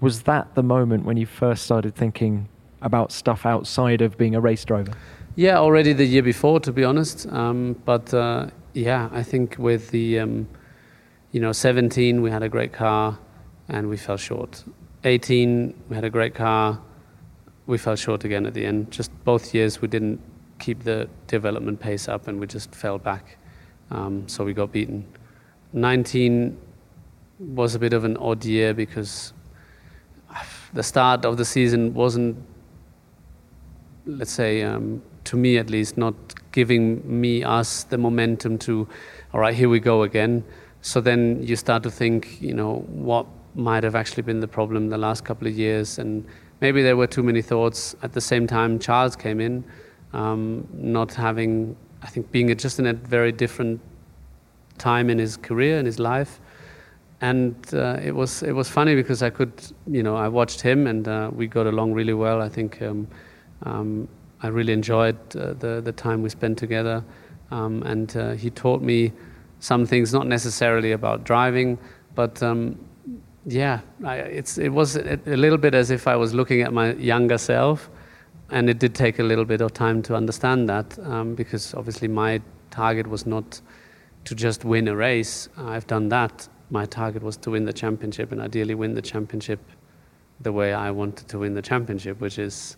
[0.00, 2.48] Was that the moment when you first started thinking,
[2.84, 4.92] about stuff outside of being a race driver?
[5.34, 7.26] Yeah, already the year before, to be honest.
[7.32, 10.48] Um, but uh, yeah, I think with the, um,
[11.32, 13.18] you know, 17 we had a great car
[13.68, 14.62] and we fell short.
[15.02, 16.80] 18 we had a great car,
[17.66, 18.92] we fell short again at the end.
[18.92, 20.20] Just both years we didn't
[20.60, 23.38] keep the development pace up and we just fell back.
[23.90, 25.04] Um, so we got beaten.
[25.72, 26.56] 19
[27.40, 29.32] was a bit of an odd year because
[30.72, 32.36] the start of the season wasn't
[34.06, 36.14] let's say, um, to me at least, not
[36.52, 38.88] giving me, us, the momentum to,
[39.32, 40.44] all right, here we go again.
[40.82, 44.88] So then you start to think, you know, what might have actually been the problem
[44.88, 45.98] the last couple of years.
[45.98, 46.24] And
[46.60, 47.96] maybe there were too many thoughts.
[48.02, 49.64] At the same time, Charles came in,
[50.12, 53.80] um, not having, I think, being just in a very different
[54.76, 56.40] time in his career, in his life.
[57.20, 59.52] And uh, it was it was funny because I could,
[59.86, 62.42] you know, I watched him and uh, we got along really well.
[62.42, 63.08] I think um,
[63.64, 64.08] um,
[64.42, 67.04] I really enjoyed uh, the, the time we spent together.
[67.50, 69.12] Um, and uh, he taught me
[69.60, 71.78] some things, not necessarily about driving,
[72.14, 72.78] but um,
[73.46, 76.92] yeah, I, it was a, a, little bit as if I was looking at my
[76.94, 77.90] younger self.
[78.50, 82.08] And it did take a little bit of time to understand that um, because obviously
[82.08, 83.60] my target was not
[84.24, 85.48] to just win a race.
[85.56, 86.48] I've done that.
[86.70, 89.60] My target was to win the championship and ideally win the championship
[90.40, 92.76] the way I wanted to win the championship, which is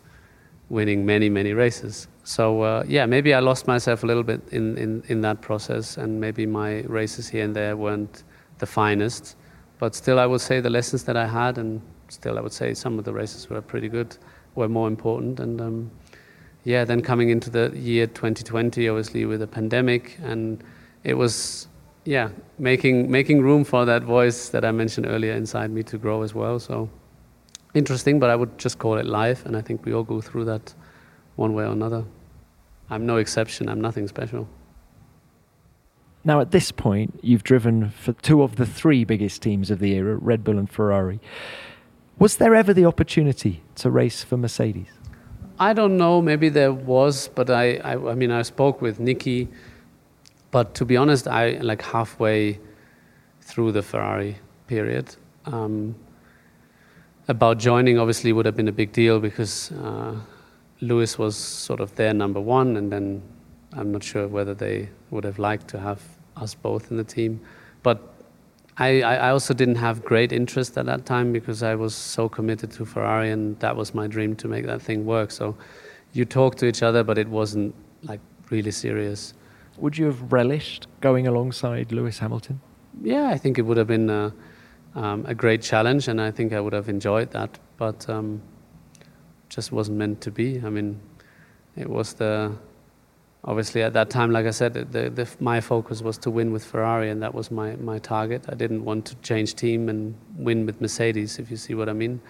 [0.68, 2.08] winning many, many races.
[2.24, 5.96] So uh, yeah, maybe I lost myself a little bit in, in, in that process,
[5.96, 8.24] and maybe my races here and there weren't
[8.58, 9.36] the finest.
[9.78, 12.74] But still, I would say the lessons that I had, and still I would say
[12.74, 14.16] some of the races were pretty good,
[14.54, 15.38] were more important.
[15.38, 15.90] And um,
[16.64, 20.64] yeah, then coming into the year 2020, obviously with the pandemic, and
[21.04, 21.68] it was
[22.04, 26.22] yeah making making room for that voice that I mentioned earlier inside me to grow
[26.22, 26.58] as well.
[26.58, 26.88] So
[27.74, 30.44] interesting, but I would just call it life, and I think we all go through
[30.46, 30.74] that
[31.36, 32.04] one way or another.
[32.90, 33.68] I'm no exception.
[33.68, 34.48] I'm nothing special.
[36.24, 39.92] Now, at this point, you've driven for two of the three biggest teams of the
[39.92, 41.20] era, Red Bull and Ferrari.
[42.18, 44.88] Was there ever the opportunity to race for Mercedes?
[45.58, 46.20] I don't know.
[46.20, 49.48] Maybe there was, but I, I, I mean, I spoke with Niki,
[50.50, 52.58] but to be honest, I like halfway
[53.40, 55.14] through the Ferrari period.
[55.44, 55.94] Um,
[57.28, 60.14] about joining obviously would have been a big deal because uh,
[60.80, 63.22] Lewis was sort of their number one, and then
[63.72, 66.02] I'm not sure whether they would have liked to have
[66.36, 67.40] us both in the team.
[67.82, 68.14] But
[68.78, 72.70] I, I also didn't have great interest at that time because I was so committed
[72.72, 75.30] to Ferrari, and that was my dream to make that thing work.
[75.30, 75.56] So
[76.12, 79.34] you talk to each other, but it wasn't like really serious.
[79.78, 82.60] Would you have relished going alongside Lewis Hamilton?
[83.02, 84.32] Yeah, I think it would have been a,
[84.96, 87.58] um, a great challenge, and I think I would have enjoyed that.
[87.76, 88.42] But um,
[89.48, 90.60] just wasn't meant to be.
[90.64, 91.00] I mean,
[91.76, 92.52] it was the
[93.46, 96.64] obviously at that time, like I said, the, the, my focus was to win with
[96.64, 98.44] Ferrari, and that was my, my target.
[98.48, 101.92] I didn't want to change team and win with Mercedes, if you see what I
[101.92, 102.20] mean.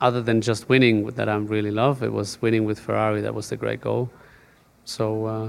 [0.00, 3.48] Other than just winning that I really love, it was winning with Ferrari that was
[3.48, 4.10] the great goal.
[4.84, 5.48] So, uh,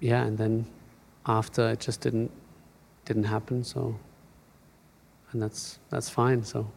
[0.00, 0.66] yeah, and then
[1.26, 2.30] after it just didn't
[3.06, 3.64] didn't happen.
[3.64, 3.98] So,
[5.32, 6.42] and that's that's fine.
[6.44, 6.70] So,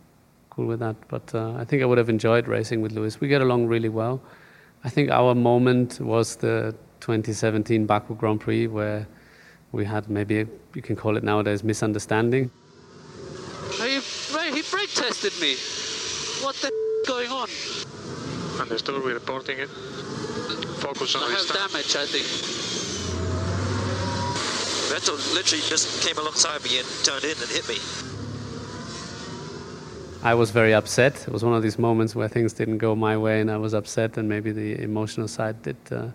[0.50, 0.96] cool with that.
[1.08, 3.20] But uh, I think I would have enjoyed racing with Lewis.
[3.20, 4.22] We get along really well.
[4.84, 9.08] I think our moment was the 2017 Baku Grand Prix where
[9.72, 12.52] we had maybe a, you can call it nowadays misunderstanding.
[13.72, 15.56] He, he brake tested me.
[16.44, 17.48] What the f- going on?
[18.62, 19.70] Understood, we're reporting it.
[19.70, 21.72] Focus on I have restart.
[21.72, 22.26] damage, I think.
[24.92, 28.13] Vettel literally just came alongside me and turned in and hit me.
[30.24, 31.28] I was very upset.
[31.28, 33.74] It was one of these moments where things didn't go my way and I was
[33.74, 36.08] upset, and maybe the emotional side did uh,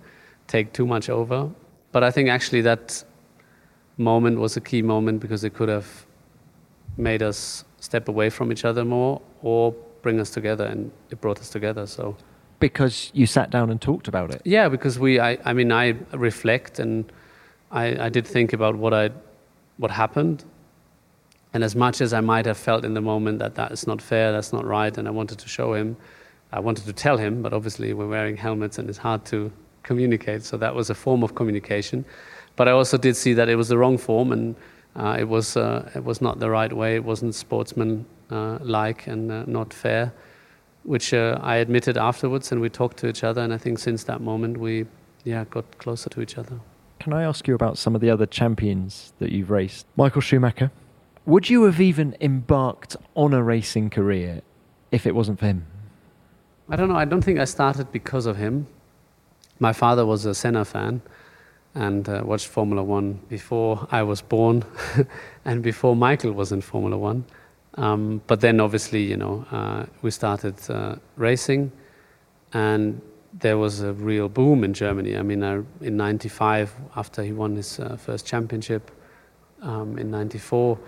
[0.46, 1.50] take too much over.
[1.92, 3.04] But I think actually that
[3.98, 6.06] moment was a key moment because it could have
[6.96, 11.38] made us step away from each other more or bring us together, and it brought
[11.38, 11.86] us together.
[11.86, 12.16] So.
[12.60, 14.40] Because you sat down and talked about it.
[14.44, 17.12] Yeah, because we, I, I mean, I reflect and
[17.70, 19.10] I, I did think about what I,
[19.76, 20.44] what happened,
[21.54, 24.02] and as much as I might have felt in the moment that that is not
[24.02, 25.96] fair, that's not right, and I wanted to show him,
[26.52, 30.42] I wanted to tell him, but obviously we're wearing helmets and it's hard to communicate.
[30.42, 32.04] So that was a form of communication.
[32.56, 34.56] But I also did see that it was the wrong form and
[34.96, 36.96] uh, it, was, uh, it was not the right way.
[36.96, 40.12] It wasn't sportsman uh, like and uh, not fair,
[40.84, 43.42] which uh, I admitted afterwards and we talked to each other.
[43.42, 44.87] And I think since that moment we
[45.24, 46.58] yeah, got closer to each other.
[46.98, 49.87] Can I ask you about some of the other champions that you've raced?
[49.96, 50.70] Michael Schumacher.
[51.28, 54.40] Would you have even embarked on a racing career
[54.90, 55.66] if it wasn't for him?
[56.70, 56.96] I don't know.
[56.96, 58.66] I don't think I started because of him.
[59.58, 61.02] My father was a Senna fan
[61.74, 64.64] and uh, watched Formula One before I was born
[65.44, 67.26] and before Michael was in Formula One.
[67.74, 71.70] Um, but then, obviously, you know, uh, we started uh, racing,
[72.54, 73.02] and
[73.34, 75.14] there was a real boom in Germany.
[75.14, 78.90] I mean, uh, in '95, after he won his uh, first championship,
[79.60, 80.78] um, in '94,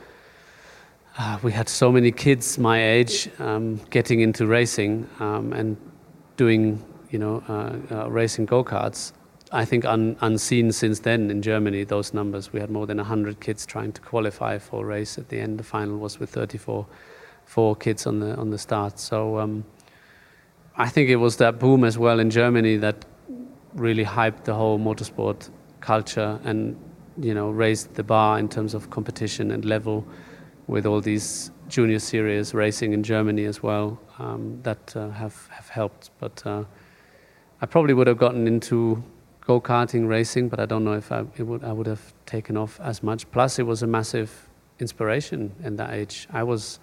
[1.19, 5.77] uh, we had so many kids my age um, getting into racing um, and
[6.37, 9.13] doing you know, uh, uh, racing go-karts.
[9.53, 12.53] I think un, unseen since then in Germany, those numbers.
[12.53, 15.19] We had more than 100 kids trying to qualify for a race.
[15.19, 16.87] At the end, the final was with 34
[17.51, 19.01] four kids on the, on the start.
[19.01, 19.65] So um,
[20.77, 23.05] I think it was that boom as well in Germany that
[23.75, 26.77] really hyped the whole motorsport culture and,
[27.21, 30.07] you know, raised the bar in terms of competition and level
[30.67, 35.69] with all these junior series racing in Germany as well um, that uh, have, have
[35.69, 36.11] helped.
[36.19, 36.65] But uh,
[37.61, 39.03] I probably would have gotten into
[39.41, 42.81] go karting racing, but I don't know if I, would, I would have taken off
[42.81, 43.31] as much.
[43.31, 44.49] Plus, it was a massive
[44.79, 46.29] inspiration in that age.
[46.33, 46.81] I was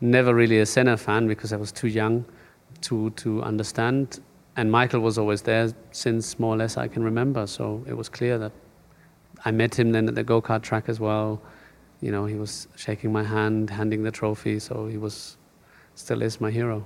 [0.00, 2.24] never really a Senna fan because I was too young
[2.82, 4.20] to, to understand.
[4.56, 7.46] And Michael was always there since more or less I can remember.
[7.46, 8.52] So it was clear that
[9.44, 11.40] I met him then at the go kart track as well.
[12.00, 14.58] You know, he was shaking my hand, handing the trophy.
[14.58, 15.36] So he was,
[15.94, 16.84] still is my hero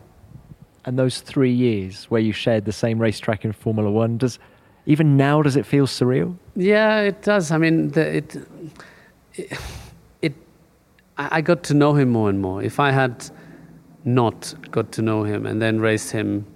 [0.84, 4.38] and those three years where you shared the same racetrack in Formula One, does
[4.86, 6.36] even now does it feel surreal?
[6.56, 7.50] Yeah, it does.
[7.50, 8.36] I mean, the, it,
[9.34, 9.58] it,
[10.22, 10.34] it,
[11.18, 12.62] I got to know him more and more.
[12.62, 13.30] If I had
[14.04, 16.46] not got to know him and then raced him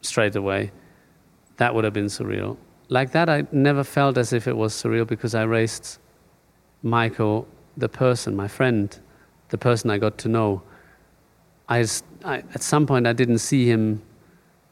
[0.00, 0.72] straight away.
[1.58, 2.56] That would have been surreal.
[2.88, 5.98] Like that, I never felt as if it was surreal because I raced
[6.82, 7.46] Michael,
[7.76, 8.98] the person, my friend,
[9.48, 10.62] the person I got to know.
[11.68, 11.86] I,
[12.24, 14.02] I- at some point, I didn't see him.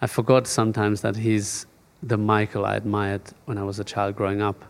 [0.00, 1.66] I forgot sometimes that he's
[2.02, 4.64] the Michael I admired when I was a child growing up.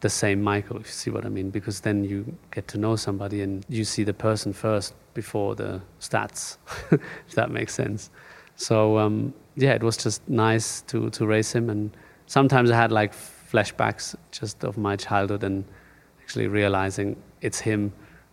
[0.00, 2.96] The same Michael, if you see what I mean, because then you get to know
[2.96, 6.58] somebody and you see the person first before the stats,
[6.90, 8.10] if that makes sense.
[8.56, 11.96] So um, yeah, it was just nice to to race him, and
[12.26, 15.64] sometimes I had like flashbacks just of my childhood and
[16.26, 17.92] actually realizing it's him.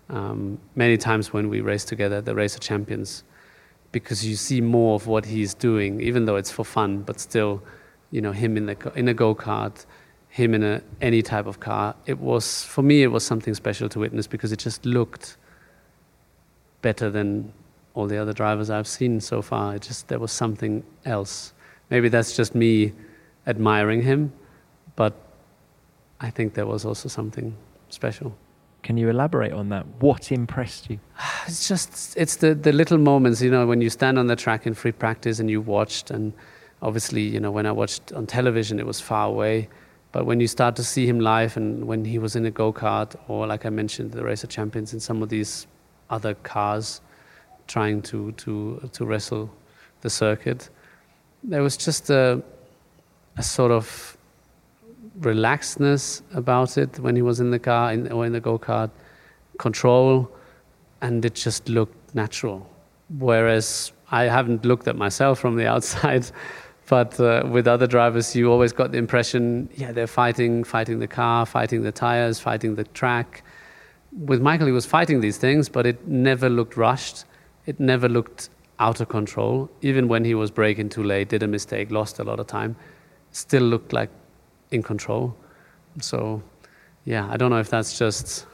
[0.09, 3.23] Um, many times when we race together, the Race of Champions,
[3.91, 7.61] because you see more of what he's doing, even though it's for fun, but still,
[8.09, 9.85] you know, him in the in a go kart,
[10.29, 11.95] him in a any type of car.
[12.07, 15.37] It was for me, it was something special to witness because it just looked
[16.81, 17.53] better than
[17.93, 19.75] all the other drivers I've seen so far.
[19.75, 21.53] It just there was something else.
[21.91, 22.91] Maybe that's just me
[23.45, 24.33] admiring him,
[24.95, 25.13] but
[26.19, 27.55] I think there was also something
[27.93, 28.35] special.
[28.81, 29.85] Can you elaborate on that?
[29.99, 30.99] What impressed you?
[31.47, 34.65] It's just it's the the little moments, you know, when you stand on the track
[34.65, 36.33] in free practice and you watched, and
[36.81, 39.69] obviously, you know, when I watched on television, it was far away.
[40.13, 42.71] But when you start to see him live, and when he was in a go
[42.71, 45.67] kart, or like I mentioned, the Race of Champions in some of these
[46.09, 47.01] other cars,
[47.67, 49.49] trying to to to wrestle
[50.01, 50.69] the circuit,
[51.43, 52.41] there was just a
[53.37, 54.17] a sort of
[55.19, 58.89] relaxedness about it when he was in the car in, or in the go kart,
[59.57, 60.29] control,
[61.01, 62.67] and it just looked natural.
[63.19, 66.25] Whereas I haven't looked at myself from the outside,
[66.87, 71.07] but uh, with other drivers, you always got the impression, yeah, they're fighting, fighting the
[71.07, 73.43] car, fighting the tires, fighting the track.
[74.11, 77.25] With Michael, he was fighting these things, but it never looked rushed.
[77.65, 78.49] It never looked
[78.79, 79.69] out of control.
[79.81, 82.75] Even when he was braking too late, did a mistake, lost a lot of time,
[83.31, 84.09] still looked like
[84.73, 85.35] in control.
[86.01, 86.41] So,
[87.05, 88.47] yeah, I don't know if that's just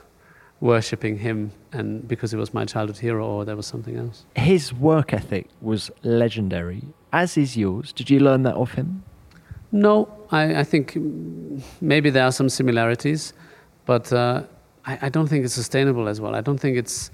[0.61, 4.26] worshipping him and because he was my childhood hero or there was something else.
[4.36, 7.93] His work ethic was legendary, as is yours.
[7.93, 9.03] Did you learn that off him?
[9.72, 10.97] No, I, I think
[11.80, 13.34] maybe there are some similarities,
[13.86, 14.43] but uh,
[14.86, 16.36] I, I don't think it's sustainable as well.
[16.36, 17.11] I don't think it's.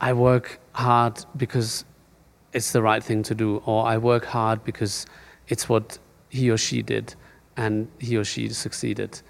[0.00, 1.84] I work hard because
[2.52, 5.06] it's the right thing to do, or I work hard because
[5.48, 7.14] it's what he or she did
[7.58, 9.20] and he or she succeeded.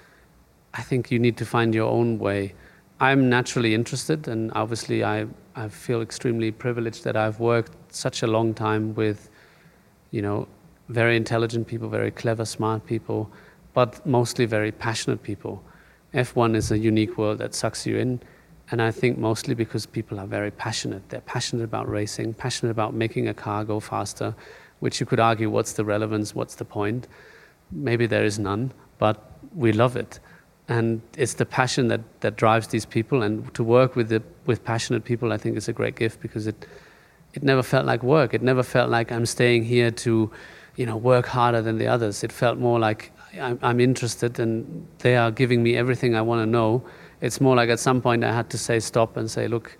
[0.74, 2.54] I think you need to find your own way.
[3.00, 5.26] I'm naturally interested, and obviously, I,
[5.56, 9.30] I feel extremely privileged that I've worked such a long time with,
[10.10, 10.46] you know,
[10.88, 13.30] very intelligent people, very clever, smart people,
[13.72, 15.62] but mostly very passionate people.
[16.12, 18.20] F1 is a unique world that sucks you in,
[18.70, 21.08] and I think mostly because people are very passionate.
[21.08, 24.34] They're passionate about racing, passionate about making a car go faster,
[24.80, 27.08] which you could argue what's the relevance, what's the point?
[27.70, 30.20] Maybe there is none, but we love it.
[30.68, 34.64] And it's the passion that, that drives these people, and to work with, the, with
[34.64, 36.66] passionate people, I think is a great gift because it,
[37.32, 38.34] it never felt like work.
[38.34, 40.30] It never felt like I'm staying here to,
[40.76, 42.22] you know, work harder than the others.
[42.22, 46.42] It felt more like I'm, I'm interested and they are giving me everything I want
[46.42, 46.84] to know.
[47.20, 49.76] It's more like at some point I had to say stop and say, look,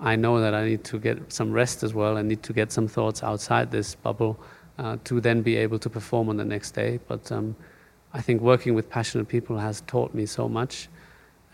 [0.00, 2.16] I know that I need to get some rest as well.
[2.16, 4.40] I need to get some thoughts outside this bubble
[4.78, 6.98] uh, to then be able to perform on the next day.
[7.08, 7.56] But um,
[8.14, 10.88] I think working with passionate people has taught me so much,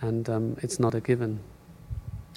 [0.01, 1.41] and um, it's not a given.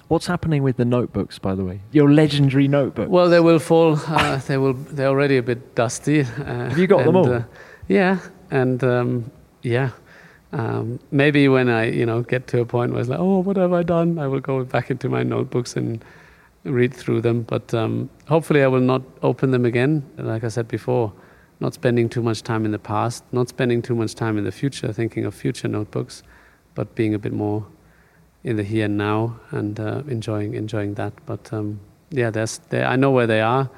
[0.08, 1.80] What's happening with the notebooks, by the way?
[1.92, 3.08] Your legendary notebook.
[3.08, 3.98] Well, they will fall.
[4.06, 4.74] Uh, they will.
[4.74, 6.20] They're already a bit dusty.
[6.20, 6.24] Uh,
[6.68, 7.32] Have you got them all?
[7.32, 7.44] Uh,
[7.88, 8.18] yeah,
[8.50, 9.30] and um,
[9.62, 9.90] yeah.
[10.52, 13.56] Um, maybe when I, you know, get to a point where it's like, oh, what
[13.56, 14.18] have I done?
[14.18, 16.04] I will go back into my notebooks and
[16.64, 17.42] read through them.
[17.42, 20.04] But um, hopefully, I will not open them again.
[20.16, 21.12] Like I said before,
[21.60, 24.52] not spending too much time in the past, not spending too much time in the
[24.52, 26.22] future, thinking of future notebooks,
[26.74, 27.66] but being a bit more
[28.44, 31.12] in the here and now and uh, enjoying enjoying that.
[31.26, 33.70] But um, yeah, there's there, I know where they are.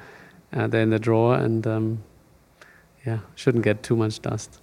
[0.53, 2.03] Uh, they're in the drawer, and um,
[3.05, 4.59] yeah, shouldn't get too much dust.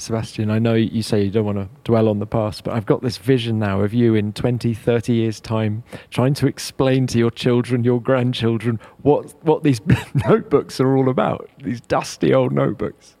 [0.00, 2.86] Sebastian, I know you say you don't want to dwell on the past, but I've
[2.86, 7.18] got this vision now of you in 20, 30 years' time trying to explain to
[7.18, 9.80] your children, your grandchildren, what, what these
[10.28, 13.16] notebooks are all about, these dusty old notebooks.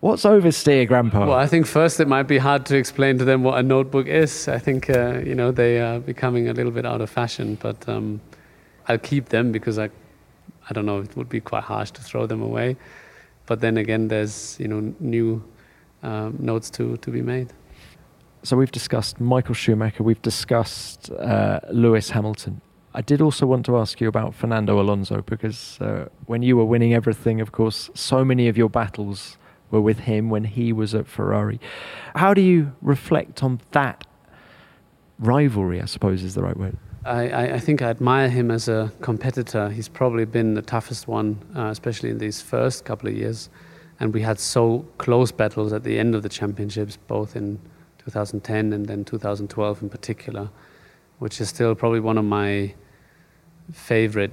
[0.00, 1.26] What's oversteer, Grandpa?
[1.26, 4.06] Well, I think first it might be hard to explain to them what a notebook
[4.06, 4.48] is.
[4.48, 7.86] I think uh, you know they are becoming a little bit out of fashion, but
[7.86, 8.18] um,
[8.88, 9.90] I'll keep them because I,
[10.70, 12.78] I don't know, it would be quite harsh to throw them away.
[13.44, 15.44] But then again, there's you know new
[16.02, 17.52] um, notes to to be made.
[18.42, 22.62] So we've discussed Michael Schumacher, we've discussed uh, Lewis Hamilton.
[22.94, 26.64] I did also want to ask you about Fernando Alonso because uh, when you were
[26.64, 29.36] winning everything, of course, so many of your battles
[29.70, 31.60] were with him when he was at Ferrari.
[32.16, 34.06] How do you reflect on that
[35.18, 35.80] rivalry?
[35.80, 36.76] I suppose is the right word.
[37.04, 39.70] I, I, think I admire him as a competitor.
[39.70, 43.48] He's probably been the toughest one, uh, especially in these first couple of years.
[44.00, 47.60] And we had so close battles at the end of the championships, both in
[47.98, 50.48] 2010 and then 2012 in particular,
[51.18, 52.74] which is still probably one of my
[53.72, 54.32] favorite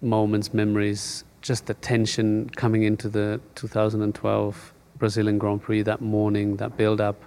[0.00, 1.24] moments, memories.
[1.42, 7.22] Just the tension coming into the 2012 Brazilian Grand Prix that morning, that build up.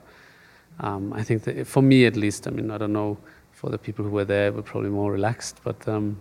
[0.80, 3.18] Um, I think that for me at least, I mean, I don't know
[3.60, 5.60] for the people who were there were probably more relaxed.
[5.64, 6.18] But um,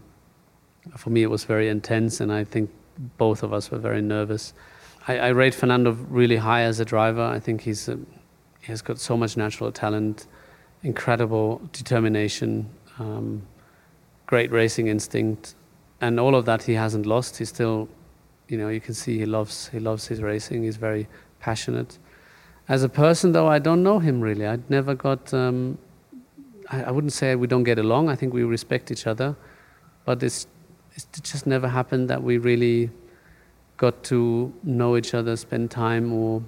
[0.97, 2.69] for me, it was very intense, and I think
[3.17, 4.55] both of us were very nervous.
[5.09, 7.23] I, I rate Fernando really high as a driver.
[7.23, 7.99] I think he's a,
[8.61, 10.27] he has got so much natural talent,
[10.83, 13.43] incredible determination, um,
[14.27, 15.55] great racing instinct,
[16.03, 17.39] and all of that he hasn't lost.
[17.39, 17.89] He's still,
[18.49, 20.63] you know, you can see he loves he loves his racing.
[20.63, 21.09] He's very
[21.41, 21.99] passionate.
[22.69, 24.47] As a person, though, I don't know him really.
[24.47, 25.33] I'd never got.
[25.33, 25.79] Um,
[26.71, 28.11] I, I wouldn't say we don't get along.
[28.11, 29.35] I think we respect each other,
[30.05, 30.47] but it's
[30.95, 32.91] it just never happened that we really
[33.79, 36.43] got to know each other, spend time, or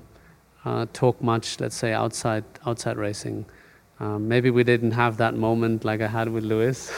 [0.67, 1.59] uh, talk much.
[1.59, 3.47] Let's say outside outside racing.
[3.99, 6.93] Um, maybe we didn't have that moment like I had with Lewis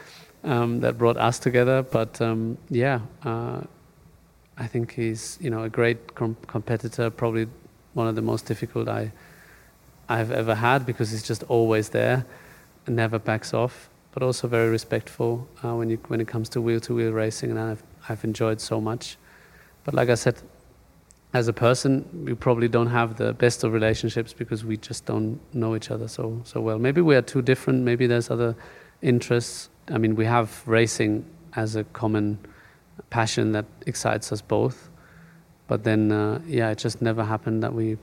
[0.44, 1.82] um, that brought us together.
[1.82, 3.62] But um, yeah, uh,
[4.58, 7.08] I think he's you know a great com- competitor.
[7.08, 7.48] Probably
[7.94, 9.12] one of the most difficult I
[10.08, 12.26] I've ever had because he's just always there
[12.88, 16.80] never backs off, but also very respectful uh, when, you, when it comes to wheel
[16.80, 19.16] to wheel racing, and I've, I've enjoyed so much.
[19.86, 20.42] But like I said,
[21.32, 25.38] as a person, we probably don't have the best of relationships because we just don't
[25.54, 26.78] know each other so, so well.
[26.78, 28.56] Maybe we are too different, maybe there's other
[29.00, 29.68] interests.
[29.88, 31.24] I mean, we have racing
[31.54, 32.38] as a common
[33.10, 34.90] passion that excites us both.
[35.68, 37.96] But then, uh, yeah, it just never happened that we,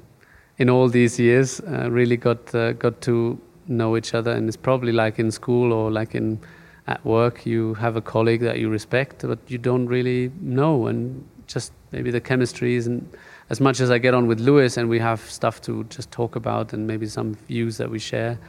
[0.58, 4.58] in all these years, uh, really got uh, got to know each other and it's
[4.58, 6.40] probably like in school or like in
[6.86, 11.26] at work you have a colleague that you respect but you don't really know and
[11.48, 13.14] just maybe the chemistry isn't
[13.50, 16.36] as much as I get on with Lewis and we have stuff to just talk
[16.36, 18.40] about and maybe some views that we share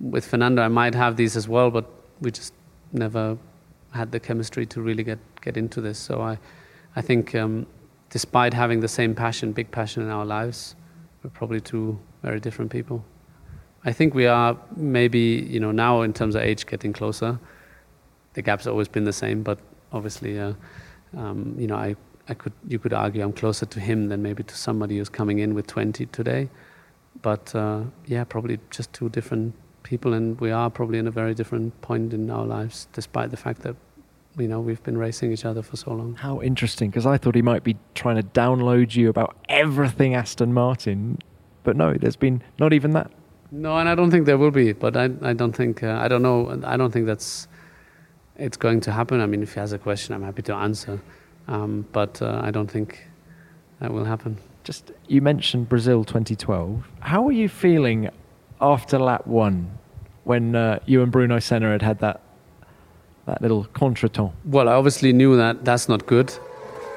[0.00, 1.86] with Fernando I might have these as well but
[2.20, 2.52] we just
[2.92, 3.38] never
[3.92, 6.38] had the chemistry to really get get into this so I
[6.96, 7.66] I think um,
[8.10, 10.74] despite having the same passion big passion in our lives
[11.22, 13.04] we're probably two very different people
[13.84, 17.38] I think we are maybe you know now in terms of age getting closer.
[18.34, 19.58] The gap's always been the same, but
[19.92, 20.52] obviously, uh,
[21.16, 21.96] um, you know, I,
[22.28, 25.38] I could you could argue I'm closer to him than maybe to somebody who's coming
[25.38, 26.48] in with 20 today.
[27.22, 31.34] But uh, yeah, probably just two different people, and we are probably in a very
[31.34, 33.74] different point in our lives, despite the fact that
[34.36, 36.14] you know we've been racing each other for so long.
[36.14, 36.90] How interesting!
[36.90, 41.18] Because I thought he might be trying to download you about everything Aston Martin,
[41.64, 43.10] but no, there's been not even that.
[43.50, 44.72] No, and I don't think there will be.
[44.72, 46.60] But I, I don't think, uh, I don't know.
[46.64, 47.48] I don't think that's
[48.36, 49.20] it's going to happen.
[49.20, 51.00] I mean, if he has a question, I'm happy to answer.
[51.48, 53.06] Um, but uh, I don't think
[53.80, 54.38] that will happen.
[54.64, 56.86] Just you mentioned Brazil 2012.
[57.00, 58.10] How are you feeling
[58.60, 59.78] after lap one,
[60.24, 62.20] when uh, you and Bruno Senna had had that
[63.26, 64.32] that little contretemps?
[64.44, 66.32] Well, I obviously knew that that's not good.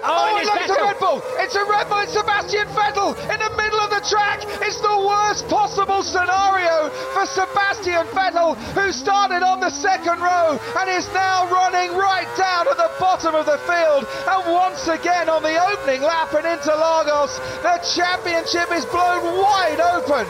[0.04, 1.22] Oh, oh it's, it's a Red Bull.
[1.38, 2.00] It's a Red Bull.
[2.00, 4.42] It's Sebastian Vettel in the middle of the track.
[4.62, 10.90] It's the worst possible scenario for Sebastian Vettel, who started on the second row and
[10.90, 14.06] is now running right down at the bottom of the field.
[14.28, 20.28] And once again on the opening lap in Interlagos, the championship is blown wide open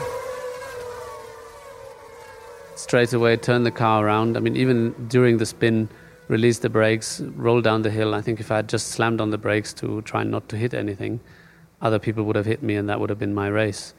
[2.75, 4.35] straight away turn the car around.
[4.35, 5.87] I mean, even during the spin,
[6.29, 8.15] release the brakes, roll down the hill.
[8.15, 10.73] I think if I had just slammed on the brakes to try not to hit
[10.73, 11.19] anything,
[11.81, 13.93] other people would have hit me, and that would have been my race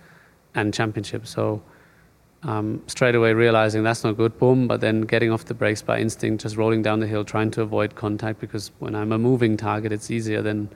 [0.55, 1.26] and championship.
[1.26, 1.62] So
[2.43, 4.66] um, straight away realizing that's not good, boom.
[4.66, 7.62] But then getting off the brakes by instinct, just rolling down the hill, trying to
[7.62, 10.68] avoid contact because when I'm a moving target, it's easier than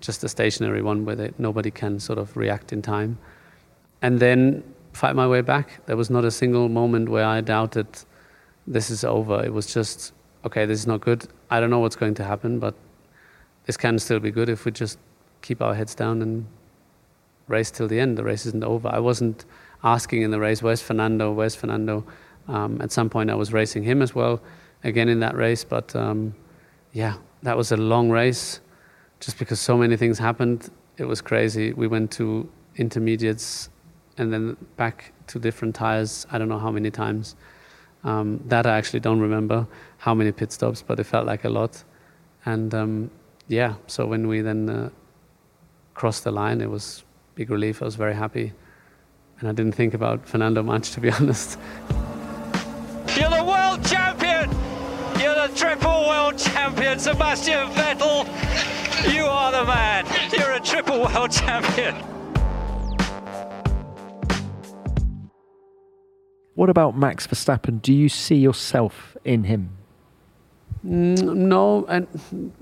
[0.00, 3.18] just a stationary one where they, nobody can sort of react in time.
[4.02, 5.84] And then fight my way back.
[5.86, 7.86] There was not a single moment where I doubted
[8.66, 9.44] this is over.
[9.44, 10.12] It was just
[10.44, 11.26] okay, this is not good.
[11.50, 12.74] I don't know what's going to happen, but
[13.66, 14.98] this can still be good if we just
[15.48, 16.44] keep our heads down and
[17.46, 18.18] race till the end.
[18.18, 18.88] The race isn't over.
[18.92, 19.46] I wasn't
[19.82, 21.32] asking in the race, where's Fernando?
[21.32, 22.04] Where's Fernando?
[22.48, 24.42] Um, at some point, I was racing him as well,
[24.84, 25.64] again in that race.
[25.64, 26.34] But um,
[26.92, 28.60] yeah, that was a long race
[29.20, 30.70] just because so many things happened.
[30.98, 31.72] It was crazy.
[31.72, 32.46] We went to
[32.76, 33.70] intermediates
[34.18, 37.36] and then back to different tires, I don't know how many times.
[38.04, 41.48] Um, that I actually don't remember how many pit stops, but it felt like a
[41.48, 41.82] lot.
[42.44, 43.10] And um,
[43.48, 44.90] yeah, so when we then uh,
[45.98, 47.02] crossed the line, it was
[47.34, 47.82] big relief.
[47.82, 48.52] I was very happy,
[49.40, 51.58] and I didn't think about Fernando much, to be honest.
[53.16, 54.48] You're the world champion!
[55.20, 58.24] You're the triple world champion, Sebastian Vettel!
[59.12, 60.06] You are the man!
[60.38, 61.96] You're a triple world champion!
[66.54, 67.82] What about Max Verstappen?
[67.82, 69.77] Do you see yourself in him?
[70.82, 72.06] No, I,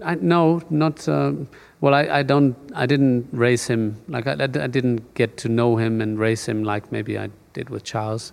[0.02, 1.06] I, no, not.
[1.08, 1.32] Uh,
[1.80, 2.56] well, I, I don't.
[2.74, 6.64] I didn't raise him like I, I, didn't get to know him and raise him
[6.64, 8.32] like maybe I did with Charles.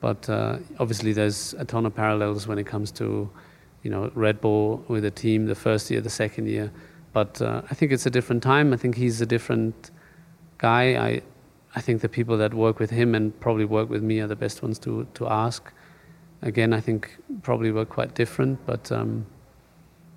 [0.00, 3.30] But uh, obviously, there's a ton of parallels when it comes to,
[3.82, 6.72] you know, Red Bull with the team, the first year, the second year.
[7.12, 8.72] But uh, I think it's a different time.
[8.72, 9.90] I think he's a different
[10.56, 10.96] guy.
[10.96, 11.22] I,
[11.74, 14.36] I think the people that work with him and probably work with me are the
[14.36, 15.72] best ones to to ask
[16.42, 19.26] again, I think probably were quite different, but um,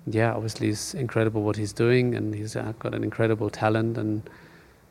[0.06, 4.28] yeah, obviously it's incredible what he's doing, and he's got an incredible talent, and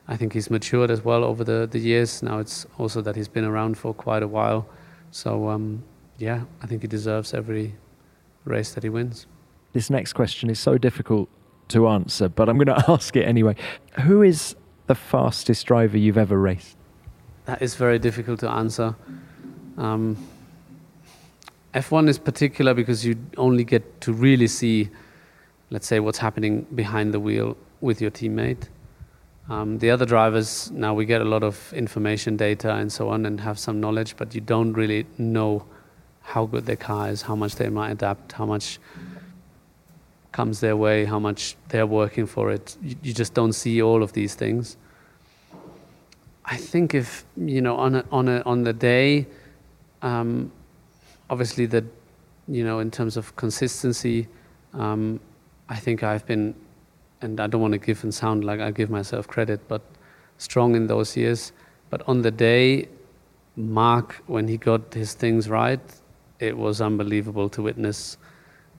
[0.07, 2.23] I think he's matured as well over the, the years.
[2.23, 4.67] Now it's also that he's been around for quite a while,
[5.11, 5.83] so um,
[6.17, 7.75] yeah, I think he deserves every
[8.45, 9.27] race that he wins.
[9.73, 11.29] This next question is so difficult
[11.69, 13.55] to answer, but I'm going to ask it anyway.
[14.01, 14.55] Who is
[14.87, 16.77] the fastest driver you've ever raced?
[17.45, 18.95] That is very difficult to answer.
[19.77, 20.17] Um,
[21.75, 24.89] F1 is particular because you only get to really see,
[25.69, 28.69] let's say, what's happening behind the wheel with your teammate.
[29.49, 33.25] Um, the other drivers, now we get a lot of information, data, and so on,
[33.25, 35.65] and have some knowledge, but you don't really know
[36.21, 38.79] how good their car is, how much they might adapt, how much
[40.31, 42.77] comes their way, how much they're working for it.
[42.81, 44.77] You, you just don't see all of these things.
[46.45, 49.27] I think if you know on a, on a, on the day,
[50.01, 50.51] um,
[51.29, 51.83] obviously that
[52.47, 54.27] you know in terms of consistency
[54.73, 55.19] um,
[55.69, 56.53] i think i've been
[57.21, 59.81] and i don't want to give and sound like i give myself credit but
[60.37, 61.51] strong in those years.
[61.89, 62.89] But on the day
[63.55, 65.79] mark when he got his things right
[66.39, 68.17] it was unbelievable to witness.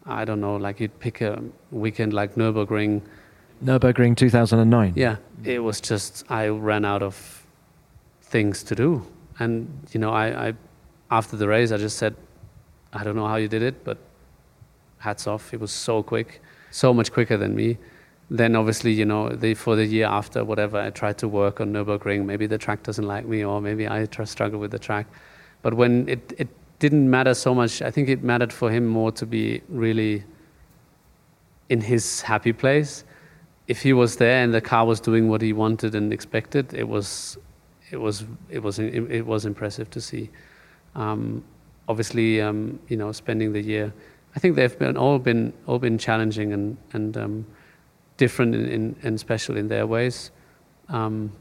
[0.04, 3.00] I don't know like you'd pick a weekend like nürburgring.
[3.64, 7.46] Nürburgring 2009 yeah it was just i ran out of
[8.20, 9.06] things to do.
[9.38, 10.54] And you know i, I
[11.10, 12.14] after the race i just said
[12.92, 13.98] I don't know how you did it, but
[14.98, 15.52] hats off.
[15.52, 17.78] It was so quick, so much quicker than me.
[18.30, 21.72] Then obviously, you know, the, for the year after, whatever, I tried to work on
[21.72, 22.24] Nürburgring.
[22.24, 25.06] Maybe the track doesn't like me, or maybe I struggle with the track.
[25.62, 29.12] But when it, it didn't matter so much, I think it mattered for him more
[29.12, 30.24] to be really
[31.68, 33.04] in his happy place.
[33.68, 36.88] If he was there and the car was doing what he wanted and expected, it
[36.88, 37.38] was,
[37.90, 40.30] it was, it was, it was impressive to see.
[40.94, 41.44] Um,
[41.88, 43.92] obviously, um, you know, spending the year.
[44.34, 47.46] I think they've been all been all been challenging and and um,
[48.16, 50.30] different in, in, and special in their ways.
[50.88, 51.32] Um,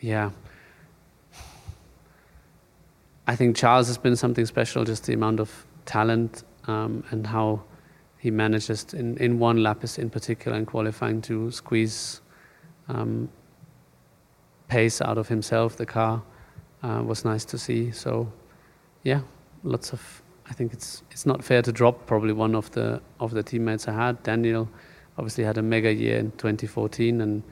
[0.00, 0.30] yeah.
[3.26, 7.62] I think Charles has been something special, just the amount of talent um, and how
[8.18, 12.20] he manages in, in one lap in particular in qualifying to squeeze
[12.88, 13.28] um,
[14.68, 15.76] pace out of himself.
[15.76, 16.22] The car
[16.82, 17.90] uh, was nice to see.
[17.90, 18.32] So
[19.06, 19.20] yeah,
[19.62, 20.22] lots of.
[20.50, 23.86] I think it's it's not fair to drop probably one of the of the teammates
[23.86, 24.20] I had.
[24.24, 24.68] Daniel
[25.16, 27.42] obviously had a mega year in 2014, and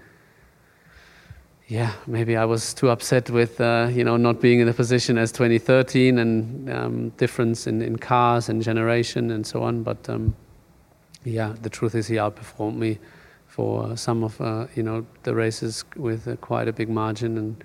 [1.68, 5.16] yeah, maybe I was too upset with uh, you know not being in the position
[5.16, 9.84] as 2013 and um, difference in, in cars and generation and so on.
[9.84, 10.34] But um,
[11.24, 12.98] yeah, the truth is he outperformed me
[13.46, 17.64] for some of uh, you know the races with uh, quite a big margin and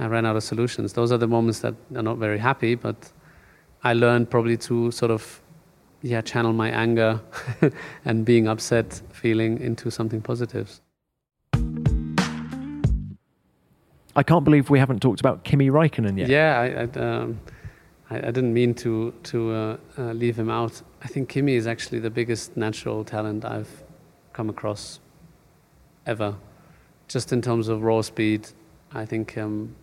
[0.00, 0.94] I ran out of solutions.
[0.94, 3.12] Those are the moments that are not very happy, but
[3.84, 5.42] I learned probably to sort of
[6.02, 7.20] yeah channel my anger
[8.06, 10.80] and being upset feeling into something positive.
[14.16, 16.28] I can't believe we haven't talked about Kimi Raikkonen yet.
[16.28, 17.40] Yeah, I, I, um,
[18.08, 20.80] I, I didn't mean to to uh, uh, leave him out.
[21.02, 23.82] I think Kimi is actually the biggest natural talent I've
[24.32, 24.98] come across
[26.06, 26.36] ever,
[27.06, 28.48] just in terms of raw speed.
[28.92, 29.76] I think um,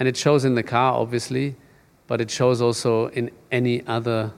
[0.00, 1.54] and it shows in the car, obviously,
[2.06, 4.32] but it shows also in any other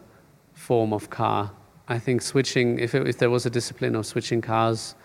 [0.53, 1.53] form of car.
[1.89, 4.97] I think switching, if, it, if there was a discipline of switching cars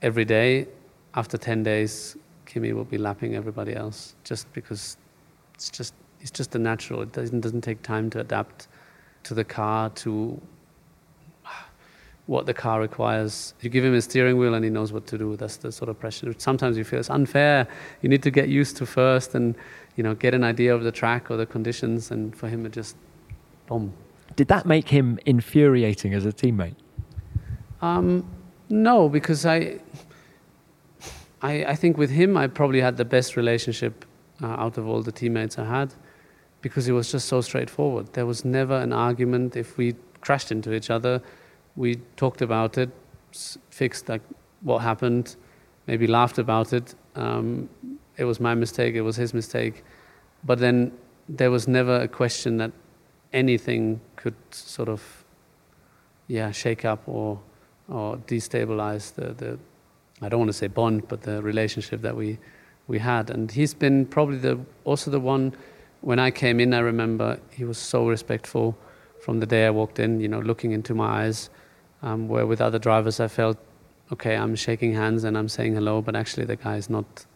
[0.00, 0.66] every day,
[1.14, 2.16] after 10 days,
[2.46, 4.96] Kimi will be lapping everybody else just because
[5.54, 7.02] it's just, it's just a natural.
[7.02, 8.68] It doesn't, doesn't take time to adapt
[9.24, 10.40] to the car, to
[12.26, 13.54] what the car requires.
[13.60, 15.36] You give him a steering wheel and he knows what to do.
[15.36, 16.34] That's the sort of pressure.
[16.38, 17.68] Sometimes you feel it's unfair.
[18.00, 19.54] You need to get used to first and
[19.96, 22.10] you know get an idea of the track or the conditions.
[22.10, 22.96] And for him, it just
[23.66, 23.92] boom.
[24.36, 26.74] Did that make him infuriating as a teammate?
[27.82, 28.24] Um,
[28.68, 29.78] no, because I,
[31.42, 34.04] I, I think with him I probably had the best relationship
[34.42, 35.92] uh, out of all the teammates I had,
[36.62, 38.14] because it was just so straightforward.
[38.14, 39.54] There was never an argument.
[39.54, 41.22] If we crashed into each other,
[41.76, 42.90] we talked about it,
[43.70, 44.22] fixed like
[44.62, 45.36] what happened,
[45.86, 46.94] maybe laughed about it.
[47.14, 47.68] Um,
[48.16, 48.94] it was my mistake.
[48.94, 49.84] It was his mistake,
[50.44, 50.92] but then
[51.28, 52.72] there was never a question that
[53.32, 55.24] anything could sort of,
[56.28, 57.40] yeah, shake up or
[57.88, 59.58] or destabilize the, the
[60.22, 62.38] I don't want to say bond, but the relationship that we
[62.86, 63.30] we had.
[63.30, 65.54] And he's been probably the also the one
[66.00, 66.72] when I came in.
[66.72, 68.76] I remember he was so respectful
[69.24, 70.20] from the day I walked in.
[70.20, 71.50] You know, looking into my eyes,
[72.04, 73.58] um, where with other drivers I felt,
[74.12, 77.26] okay, I'm shaking hands and I'm saying hello, but actually the guy is not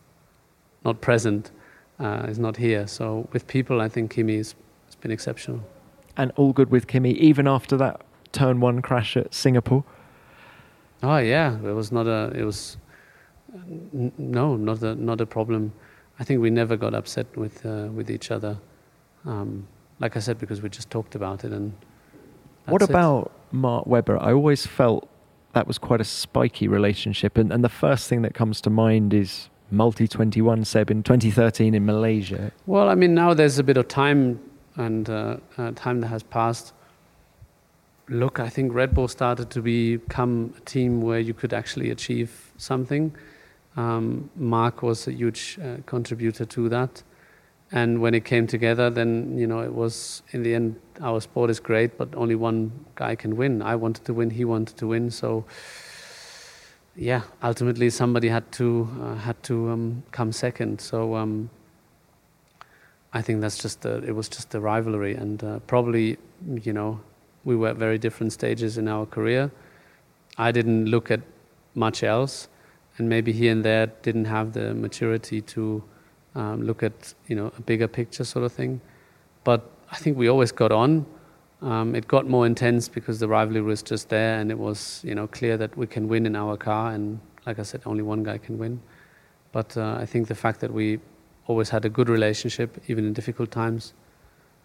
[0.85, 1.51] not present,
[1.99, 2.87] uh, is not here.
[2.87, 4.55] So with people, I think Kimi has
[5.01, 5.61] been exceptional.
[6.17, 8.01] And all good with Kimi, even after that
[8.33, 9.85] turn one crash at Singapore?
[11.03, 12.33] Oh yeah, it was not a.
[12.35, 12.77] It was
[13.55, 15.73] n- no, not a not a problem.
[16.21, 18.59] I think we never got upset with uh, with each other.
[19.25, 19.67] Um,
[20.01, 21.53] like I said, because we just talked about it.
[21.53, 21.73] And
[22.71, 22.95] What that's it.
[22.95, 24.21] about Mark Webber?
[24.23, 25.09] I always felt
[25.53, 27.37] that was quite a spiky relationship.
[27.37, 31.75] And, and the first thing that comes to mind is multi 21 Seb in 2013
[31.75, 32.53] in Malaysia.
[32.67, 34.41] Well, I mean, now there's a bit of time
[34.77, 36.73] and uh, uh, time that has passed.
[38.09, 42.53] Look, I think Red Bull started to become a team where you could actually achieve
[42.57, 43.15] something.
[43.77, 47.03] Um, Mark was a huge uh, contributor to that.
[47.71, 51.51] And when it came together, then, you know, it was in the end, our sport
[51.51, 53.61] is great, but only one guy can win.
[53.61, 55.11] I wanted to win, he wanted to win.
[55.11, 55.45] So,
[56.97, 60.81] yeah, ultimately somebody had to, uh, had to um, come second.
[60.81, 61.51] So, um,
[63.13, 66.19] I think that's just a, it was just the rivalry, and uh, probably
[66.63, 67.01] you know
[67.45, 69.51] we were at very different stages in our career.
[70.37, 71.21] I didn't look at
[71.75, 72.49] much else,
[72.99, 75.83] and maybe here and there didn't have the maturity to
[76.35, 78.81] um, look at you know a bigger picture sort of thing.
[79.45, 81.07] But I think we always got on.
[81.61, 85.15] Um, it got more intense because the rivalry was just there, and it was you
[85.15, 88.23] know clear that we can win in our car, and like I said, only one
[88.23, 88.81] guy can win.
[89.53, 91.01] But uh, I think the fact that we
[91.47, 93.95] always had a good relationship, even in difficult times,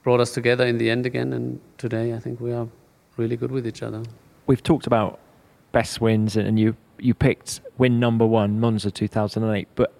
[0.03, 1.33] brought us together in the end again.
[1.33, 2.67] And today, I think we are
[3.17, 4.03] really good with each other.
[4.45, 5.19] We've talked about
[5.71, 9.67] best wins, and you, you picked win number one, Monza 2008.
[9.75, 9.93] But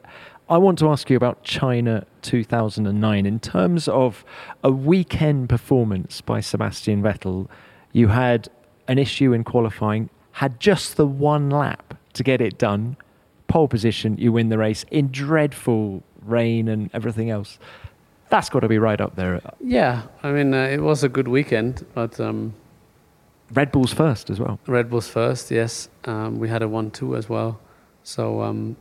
[0.50, 3.26] I want to ask you about China 2009.
[3.26, 4.26] In terms of
[4.64, 7.48] a weekend performance by Sebastian Vettel,
[7.94, 8.50] you had
[8.88, 12.98] an issue in qualifying, had just the one lap to get it done.
[13.48, 17.58] Pole position, you win the race in dreadful rain and everything else.
[18.30, 19.40] That's got to be right up there.
[19.62, 22.54] Yeah, I mean, uh, it was a good weekend, but um,
[23.54, 24.60] Red Bull's first as well.
[24.68, 25.88] Red Bull's first, yes.
[26.06, 27.60] Um, we had a 1 2 as well.
[28.04, 28.76] So, um,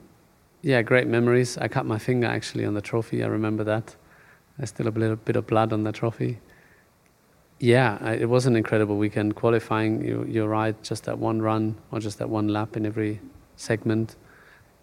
[0.63, 1.59] yeah, great memories.
[1.59, 3.23] I cut my finger actually on the trophy.
[3.25, 3.97] I remember that.
[4.57, 6.39] There's still a little bit of blood on the trophy.
[7.59, 9.35] Yeah, I, it was an incredible weekend.
[9.35, 13.21] Qualifying, you, you're right, just that one run or just that one lap in every
[13.57, 14.17] segment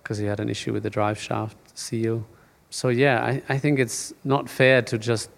[0.04, 2.26] because he had an issue with the drive shaft seal.
[2.70, 5.30] So, yeah, I, I think it's not fair to just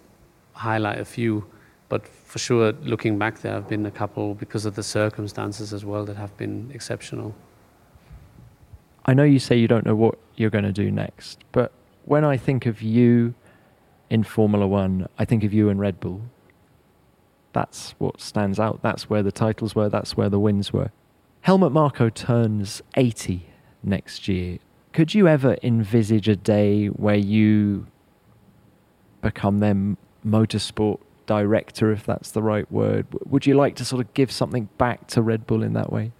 [0.54, 1.44] highlight a few,
[1.88, 5.84] but for sure, looking back, there have been a couple because of the circumstances as
[5.84, 7.34] well that have been exceptional.
[9.04, 11.72] I know you say you don't know what you're going to do next, but
[12.04, 13.34] when I think of you
[14.10, 16.22] in Formula One, I think of you in Red Bull.
[17.52, 18.80] That's what stands out.
[18.82, 19.88] That's where the titles were.
[19.88, 20.90] That's where the wins were.
[21.42, 23.46] Helmut Marko turns 80
[23.82, 24.58] next year.
[24.92, 27.86] Could you ever envisage a day where you
[29.22, 33.06] become their motorsport director, if that's the right word?
[33.26, 36.12] Would you like to sort of give something back to Red Bull in that way?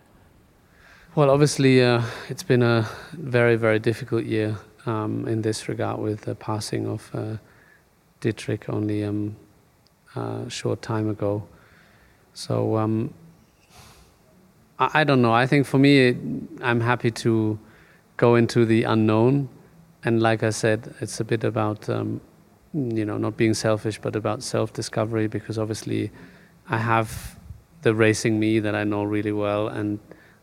[1.14, 2.00] Well, obviously, uh,
[2.30, 4.56] it's been a very, very difficult year
[4.86, 7.36] um, in this regard with the passing of uh,
[8.20, 9.36] Dietrich only um,
[10.16, 11.46] a short time ago.
[12.32, 13.12] So um,
[14.78, 15.34] I, I don't know.
[15.34, 16.16] I think for me,
[16.62, 17.58] I'm happy to
[18.16, 19.50] go into the unknown,
[20.04, 22.22] and like I said, it's a bit about um,
[22.72, 26.10] you know not being selfish, but about self-discovery because obviously,
[26.70, 27.38] I have
[27.82, 29.98] the racing me that I know really well and.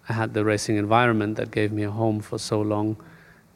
[0.09, 2.97] I had the racing environment that gave me a home for so long,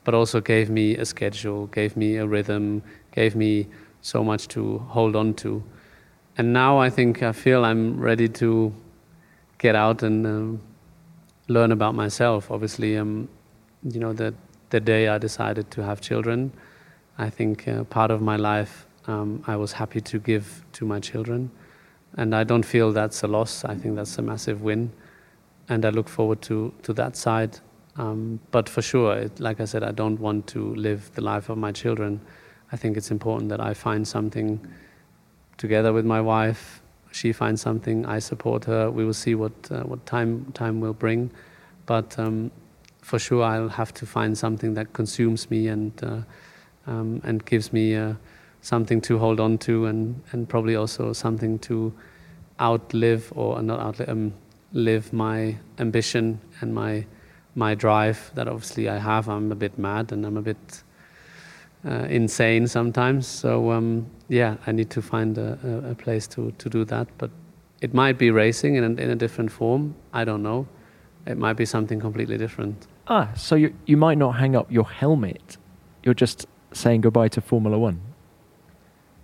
[0.04, 3.68] but also gave me a schedule, gave me a rhythm, gave me
[4.02, 5.64] so much to hold on to.
[6.38, 8.74] And now I think I feel I'm ready to
[9.58, 10.62] get out and um,
[11.48, 12.52] learn about myself.
[12.52, 13.28] Obviously, um,
[13.84, 14.34] you know, the,
[14.70, 16.52] the day I decided to have children,
[17.18, 21.00] I think uh, part of my life um, I was happy to give to my
[21.00, 21.52] children.
[22.16, 23.66] and I don't feel that's a loss.
[23.66, 24.92] I think that's a massive win,
[25.70, 27.60] and I look forward to to that side.
[27.96, 31.50] Um, but for sure, it, like I said, I don't want to live the life
[31.50, 32.22] of my children.
[32.72, 34.60] I think it's important that I find something
[35.58, 36.82] together with my wife.
[37.12, 38.06] She finds something.
[38.06, 38.90] I support her.
[38.90, 41.32] We will see what uh, what time time will bring,
[41.86, 42.52] but um,
[43.02, 46.22] for sure I'll have to find something that consumes me and uh,
[46.88, 48.14] um, and gives me uh,
[48.62, 51.94] something to hold on to and and probably also something to
[52.60, 54.34] outlive or not outlive um,
[54.74, 57.06] live my ambition and my
[57.56, 59.30] my drive that obviously I have.
[59.30, 60.84] I'm a bit mad and I'm a bit
[61.86, 63.28] uh, insane sometimes.
[63.28, 67.08] So um, yeah, I need to find a, a, place to, to do that.
[67.18, 67.30] But
[67.82, 69.96] it might be racing in a, in a different form.
[70.14, 70.68] I don't know.
[71.26, 72.88] It might be something completely different.
[73.08, 75.58] Ah, so you you might not hang up your helmet.
[76.04, 78.02] You're just saying goodbye to Formula One.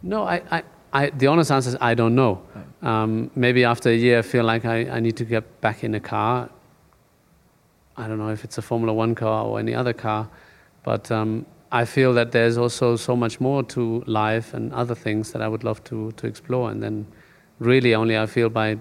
[0.01, 2.41] No, I, I, I the honest answer is I don't know.
[2.81, 5.93] Um, maybe after a year, I feel like I, I need to get back in
[5.95, 6.49] a car.
[7.97, 10.29] I don't know if it's a Formula One car or any other car,
[10.83, 15.31] but um, I feel that there's also so much more to life and other things
[15.33, 16.71] that I would love to, to explore.
[16.71, 17.05] And then,
[17.59, 18.77] really, only I feel by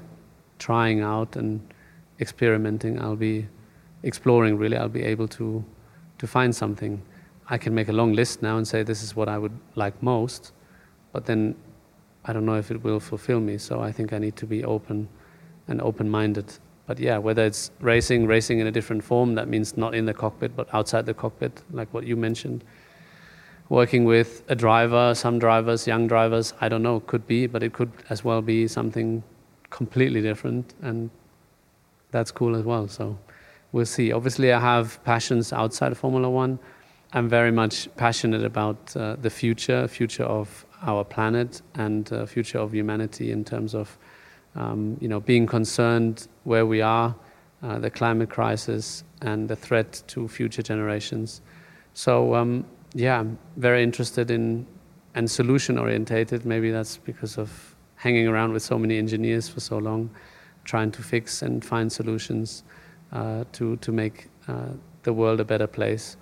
[0.58, 1.60] trying out and
[2.20, 3.46] experimenting, I'll be
[4.04, 5.64] exploring, really, I'll be able to,
[6.18, 7.02] to find something.
[7.50, 10.02] I can make a long list now and say, this is what I would like
[10.02, 10.52] most,
[11.12, 11.56] but then
[12.28, 13.58] I don't know if it will fulfill me.
[13.58, 15.08] So I think I need to be open
[15.66, 16.52] and open minded
[16.88, 20.14] but yeah, whether it's racing, racing in a different form, that means not in the
[20.14, 22.64] cockpit, but outside the cockpit, like what you mentioned.
[23.68, 27.74] Working with a driver, some drivers, young drivers, I don't know, could be, but it
[27.74, 29.22] could as well be something
[29.68, 31.10] completely different, and
[32.10, 32.88] that's cool as well.
[32.88, 33.18] So
[33.72, 34.10] we'll see.
[34.10, 36.58] Obviously, I have passions outside of Formula One.
[37.12, 42.58] I'm very much passionate about uh, the future, future of our planet, and uh, future
[42.58, 43.98] of humanity in terms of
[44.54, 47.14] um, you know, being concerned where we are,
[47.62, 51.40] uh, the climate crisis, and the threat to future generations.
[51.94, 52.64] So, um,
[52.94, 54.66] yeah, I'm very interested in
[55.14, 56.44] and solution orientated.
[56.44, 60.10] Maybe that's because of hanging around with so many engineers for so long,
[60.64, 62.62] trying to fix and find solutions
[63.12, 64.68] uh, to, to make uh,
[65.02, 66.16] the world a better place.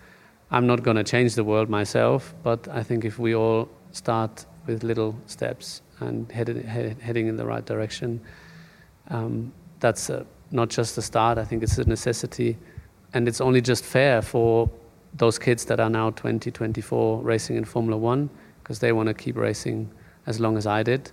[0.50, 4.44] I'm not going to change the world myself, but I think if we all start
[4.66, 6.48] with little steps and head,
[7.00, 8.20] heading in the right direction.
[9.08, 12.58] Um, that's a, not just a start, I think it's a necessity.
[13.14, 14.70] And it's only just fair for
[15.14, 18.28] those kids that are now 20, 24 racing in Formula One,
[18.62, 19.90] because they want to keep racing
[20.26, 21.10] as long as I did.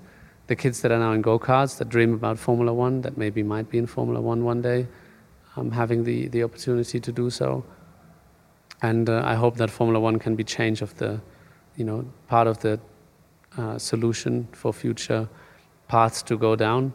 [0.48, 3.44] The kids that are now in go karts that dream about Formula One, that maybe
[3.44, 4.88] might be in Formula One one day,
[5.56, 7.64] um, having the, the opportunity to do so.
[8.82, 11.22] And uh, I hope that Formula One can be change of the,
[11.76, 12.80] you know, part of the
[13.57, 15.28] uh, solution for future
[15.88, 16.93] paths to go down.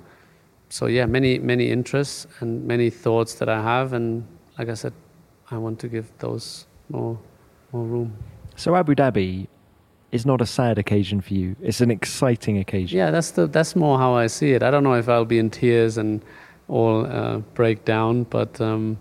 [0.70, 4.26] So yeah, many many interests and many thoughts that I have, and
[4.58, 4.92] like I said,
[5.50, 7.18] I want to give those more
[7.72, 8.16] more room.
[8.56, 9.46] So Abu Dhabi
[10.12, 12.98] is not a sad occasion for you; it's an exciting occasion.
[12.98, 14.62] Yeah, that's the that's more how I see it.
[14.62, 16.22] I don't know if I'll be in tears and
[16.68, 18.98] all uh, break down, but um,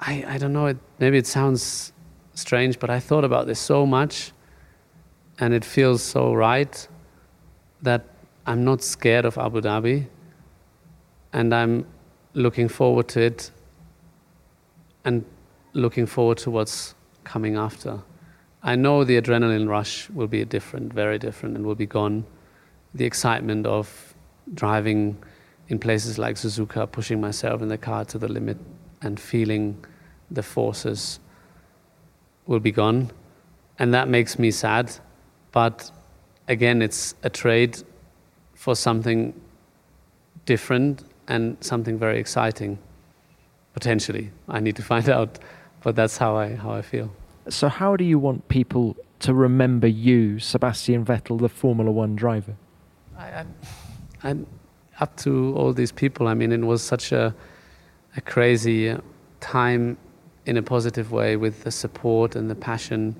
[0.00, 0.66] I I don't know.
[0.66, 1.92] It, maybe it sounds
[2.38, 4.32] strange, but I thought about this so much
[5.38, 6.88] and it feels so right
[7.82, 8.04] that
[8.46, 10.06] I'm not scared of Abu Dhabi
[11.32, 11.86] and I'm
[12.34, 13.50] looking forward to it
[15.04, 15.24] and
[15.72, 18.00] looking forward to what's coming after.
[18.62, 22.24] I know the adrenaline rush will be different, very different, and will be gone.
[22.94, 24.14] The excitement of
[24.54, 25.22] driving
[25.68, 28.56] in places like Suzuka, pushing myself in the car to the limit
[29.02, 29.84] and feeling
[30.30, 31.20] the forces
[32.48, 33.12] will be gone.
[33.78, 34.90] And that makes me sad
[35.52, 35.90] but
[36.46, 37.82] again, it's a trade
[38.54, 39.34] for something
[40.46, 42.78] different and something very exciting,
[43.74, 44.30] potentially.
[44.48, 45.38] I need to find out,
[45.82, 47.10] but that's how I, how I feel.
[47.48, 52.54] So, how do you want people to remember you, Sebastian Vettel, the Formula One driver?
[53.16, 53.44] I,
[54.22, 54.36] I,
[55.00, 57.34] up to all these people, I mean, it was such a,
[58.16, 58.96] a crazy
[59.40, 59.96] time
[60.48, 63.14] in a positive way with the support and the passion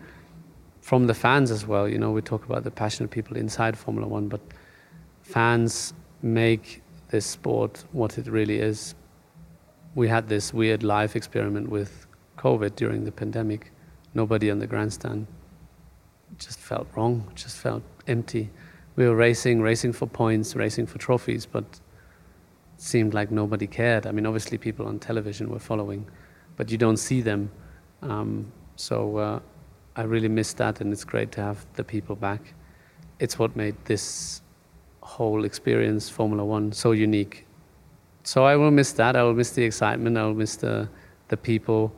[0.80, 1.86] from the fans as well.
[1.86, 4.40] You know, we talk about the passionate people inside Formula One, but
[5.20, 8.94] fans make this sport what it really is.
[9.94, 12.06] We had this weird life experiment with
[12.38, 13.72] COVID during the pandemic.
[14.14, 15.26] Nobody on the grandstand.
[16.38, 17.30] Just felt wrong.
[17.34, 18.48] Just felt empty.
[18.96, 21.80] We were racing, racing for points, racing for trophies, but it
[22.78, 24.06] seemed like nobody cared.
[24.06, 26.06] I mean, obviously, people on television were following,
[26.58, 27.50] but you don't see them.
[28.02, 29.40] Um, so uh,
[29.96, 32.52] I really miss that, and it's great to have the people back.
[33.20, 34.42] It's what made this
[35.00, 37.46] whole experience, Formula One, so unique.
[38.24, 39.16] So I will miss that.
[39.16, 40.18] I will miss the excitement.
[40.18, 40.88] I will miss the
[41.28, 41.92] the people,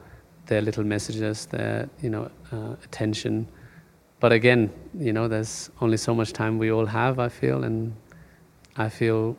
[0.47, 3.49] their little messages, their you know uh, attention.
[4.21, 7.19] But again, you know, there's only so much time we all have.
[7.19, 7.95] I feel, and
[8.77, 9.37] I feel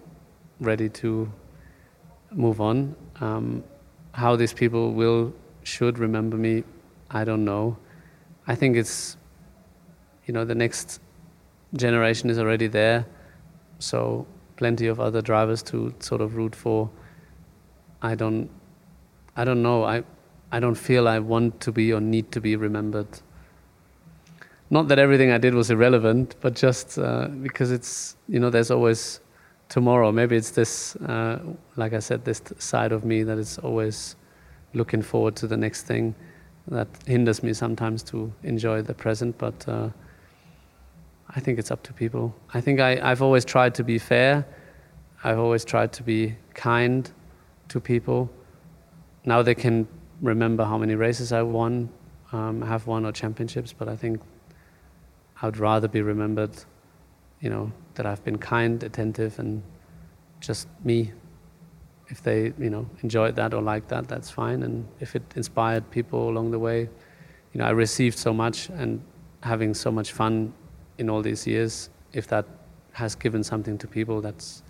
[0.60, 1.32] ready to
[2.32, 2.96] move on.
[3.20, 3.64] Um,
[4.14, 5.34] how these people will
[5.64, 6.64] should remember me,
[7.10, 7.78] I don't know.
[8.48, 9.18] I think it's
[10.26, 11.00] you know the next
[11.76, 13.06] generation is already there,
[13.80, 14.26] so
[14.58, 16.90] plenty of other drivers to sort of root for.
[18.02, 18.50] I don't
[19.36, 19.84] I don't know.
[19.84, 20.04] I
[20.52, 23.08] I don't feel I want to be or need to be remembered.
[24.70, 28.72] Not that everything I did was irrelevant, but just uh, because it's you know there's
[28.72, 29.22] always
[29.72, 30.12] tomorrow.
[30.12, 31.40] Maybe it's this, uh,
[31.78, 34.18] like I said, this side of me that is always
[34.74, 36.14] looking forward to the next thing
[36.68, 39.38] that hinders me sometimes to enjoy the present.
[39.38, 39.90] But uh,
[41.30, 42.36] I think it's up to people.
[42.54, 44.46] I think I, I've always tried to be fair.
[45.24, 47.10] I've always tried to be kind
[47.70, 48.30] to people.
[49.24, 49.88] Now they can
[50.22, 51.90] remember how many races I won,
[52.34, 53.72] um, have won, or championships.
[53.72, 54.20] But I think
[55.42, 56.52] I would rather be remembered,
[57.42, 59.62] you know, that I've been kind, attentive, and
[60.40, 61.12] just me.
[62.08, 64.64] If they, you know, enjoyed that or liked that, that's fine.
[64.64, 66.82] And if it inspired people along the way,
[67.54, 69.02] you know, I received so much and
[69.42, 70.54] having so much fun
[70.98, 71.90] in all these years.
[72.14, 72.46] If that
[72.92, 74.64] has given something to people, that's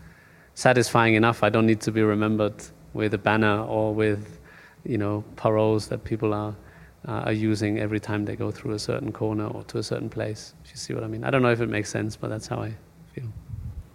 [0.54, 1.44] satisfying enough.
[1.44, 2.64] I don't need to be remembered
[2.94, 4.40] with a banner or with,
[4.84, 6.56] you know, paroles that people are
[7.08, 10.10] uh, are using every time they go through a certain corner or to a certain
[10.10, 10.54] place.
[10.64, 11.24] If you see what I mean?
[11.24, 12.76] I don't know if it makes sense, but that's how I
[13.14, 13.26] feel.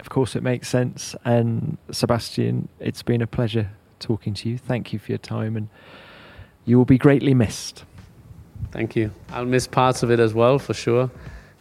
[0.00, 1.14] Of course, it makes sense.
[1.24, 4.58] And Sebastian, it's been a pleasure talking to you.
[4.58, 5.68] Thank you for your time, and
[6.64, 7.84] you will be greatly missed.
[8.72, 9.10] Thank you.
[9.30, 11.10] I'll miss parts of it as well, for sure.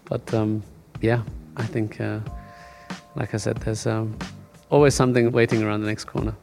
[0.05, 0.63] But um,
[1.01, 1.21] yeah,
[1.57, 2.19] I think, uh,
[3.15, 4.17] like I said, there's um,
[4.69, 6.35] always something waiting around the next corner.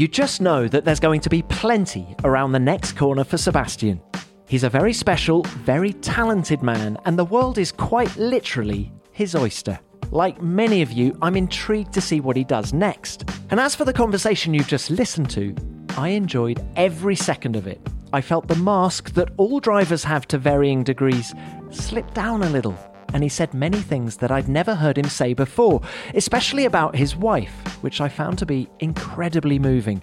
[0.00, 4.00] You just know that there's going to be plenty around the next corner for Sebastian.
[4.48, 9.78] He's a very special, very talented man, and the world is quite literally his oyster.
[10.10, 13.28] Like many of you, I'm intrigued to see what he does next.
[13.50, 15.54] And as for the conversation you've just listened to,
[15.98, 17.86] I enjoyed every second of it.
[18.14, 21.34] I felt the mask that all drivers have to varying degrees
[21.68, 22.72] slip down a little
[23.12, 25.80] and he said many things that I'd never heard him say before,
[26.14, 27.52] especially about his wife,
[27.82, 30.02] which I found to be incredibly moving.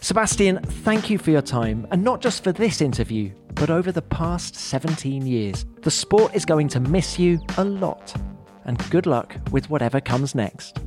[0.00, 4.02] Sebastian, thank you for your time, and not just for this interview, but over the
[4.02, 5.66] past 17 years.
[5.82, 8.14] The sport is going to miss you a lot,
[8.64, 10.78] and good luck with whatever comes next.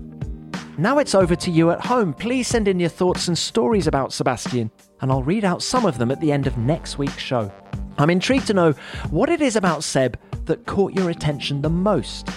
[0.77, 2.13] Now it's over to you at home.
[2.13, 5.97] Please send in your thoughts and stories about Sebastian, and I'll read out some of
[5.97, 7.51] them at the end of next week's show.
[7.97, 8.71] I'm intrigued to know
[9.09, 10.17] what it is about Seb
[10.51, 12.27] that caught your attention the most.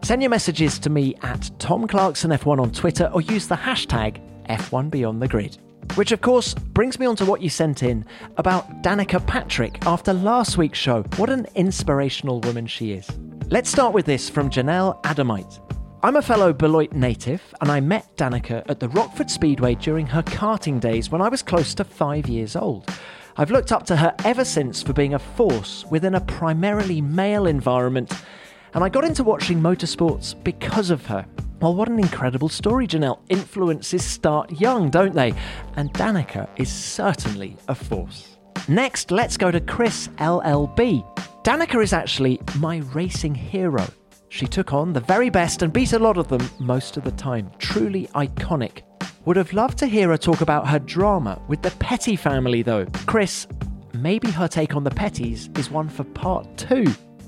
[0.00, 4.18] Send your messages to me at Tom Clarkson F1 on Twitter or use the hashtag
[4.46, 5.58] F1 Beyond the Grid.
[5.94, 8.06] Which, of course, brings me on to what you sent in
[8.38, 11.02] about Danica Patrick after last week's show.
[11.16, 13.06] What an inspirational woman she is.
[13.50, 15.60] Let's start with this from Janelle Adamite.
[16.02, 20.22] I'm a fellow Beloit native, and I met Danica at the Rockford Speedway during her
[20.22, 22.88] karting days when I was close to five years old.
[23.36, 27.46] I've looked up to her ever since for being a force within a primarily male
[27.46, 28.12] environment,
[28.74, 31.24] and I got into watching motorsports because of her.
[31.60, 33.20] Well, what an incredible story, Janelle.
[33.28, 35.34] Influences start young, don't they?
[35.76, 38.38] And Danica is certainly a force.
[38.68, 41.04] Next, let's go to Chris LLB.
[41.42, 43.86] Danica is actually my racing hero.
[44.28, 47.10] She took on the very best and beat a lot of them most of the
[47.12, 47.50] time.
[47.58, 48.82] Truly iconic.
[49.26, 52.86] Would have loved to hear her talk about her drama with the Petty family, though.
[53.06, 53.46] Chris,
[53.92, 56.86] maybe her take on the Petties is one for part two.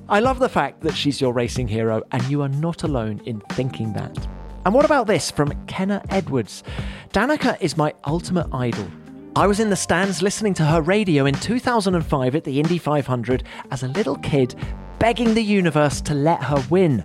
[0.08, 3.40] I love the fact that she's your racing hero, and you are not alone in
[3.50, 4.16] thinking that.
[4.64, 6.64] And what about this from Kenna Edwards?
[7.12, 8.88] Danica is my ultimate idol.
[9.36, 13.44] I was in the stands listening to her radio in 2005 at the Indy 500
[13.70, 14.54] as a little kid,
[14.98, 17.04] begging the universe to let her win.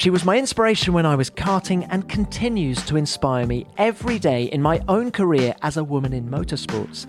[0.00, 4.44] She was my inspiration when I was karting and continues to inspire me every day
[4.44, 7.04] in my own career as a woman in motorsports.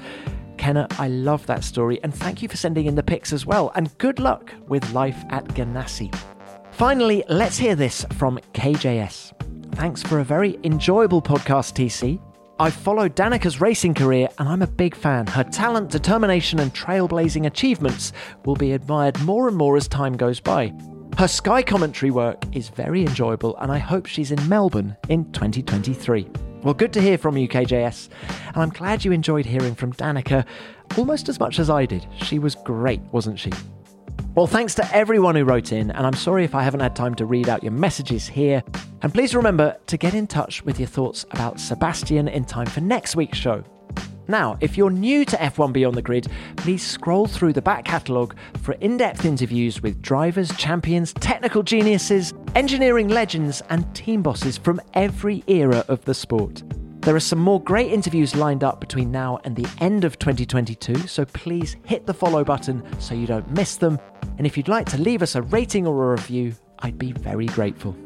[0.57, 3.71] Kenna, I love that story and thank you for sending in the pics as well.
[3.75, 6.13] And good luck with life at Ganassi.
[6.71, 9.75] Finally, let's hear this from KJS.
[9.75, 12.19] Thanks for a very enjoyable podcast, TC.
[12.59, 15.27] I've followed Danica's racing career and I'm a big fan.
[15.27, 18.11] Her talent, determination, and trailblazing achievements
[18.43, 20.73] will be admired more and more as time goes by.
[21.17, 26.27] Her Sky commentary work is very enjoyable, and I hope she's in Melbourne in 2023.
[26.63, 28.09] Well, good to hear from you, KJS,
[28.47, 30.45] and I'm glad you enjoyed hearing from Danica
[30.97, 32.07] almost as much as I did.
[32.23, 33.51] She was great, wasn't she?
[34.33, 37.15] Well, thanks to everyone who wrote in, and I'm sorry if I haven't had time
[37.15, 38.63] to read out your messages here.
[39.01, 42.81] And please remember to get in touch with your thoughts about Sebastian in time for
[42.81, 43.63] next week's show.
[44.31, 48.33] Now, if you're new to F1 Beyond the Grid, please scroll through the back catalogue
[48.61, 54.79] for in depth interviews with drivers, champions, technical geniuses, engineering legends, and team bosses from
[54.93, 56.63] every era of the sport.
[57.01, 61.09] There are some more great interviews lined up between now and the end of 2022,
[61.09, 63.99] so please hit the follow button so you don't miss them.
[64.37, 67.47] And if you'd like to leave us a rating or a review, I'd be very
[67.47, 67.97] grateful.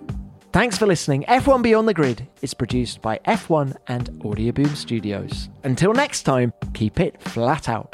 [0.55, 1.25] Thanks for listening.
[1.27, 5.49] F1 Beyond the Grid is produced by F1 and Audioboom Studios.
[5.65, 7.93] Until next time, keep it flat out.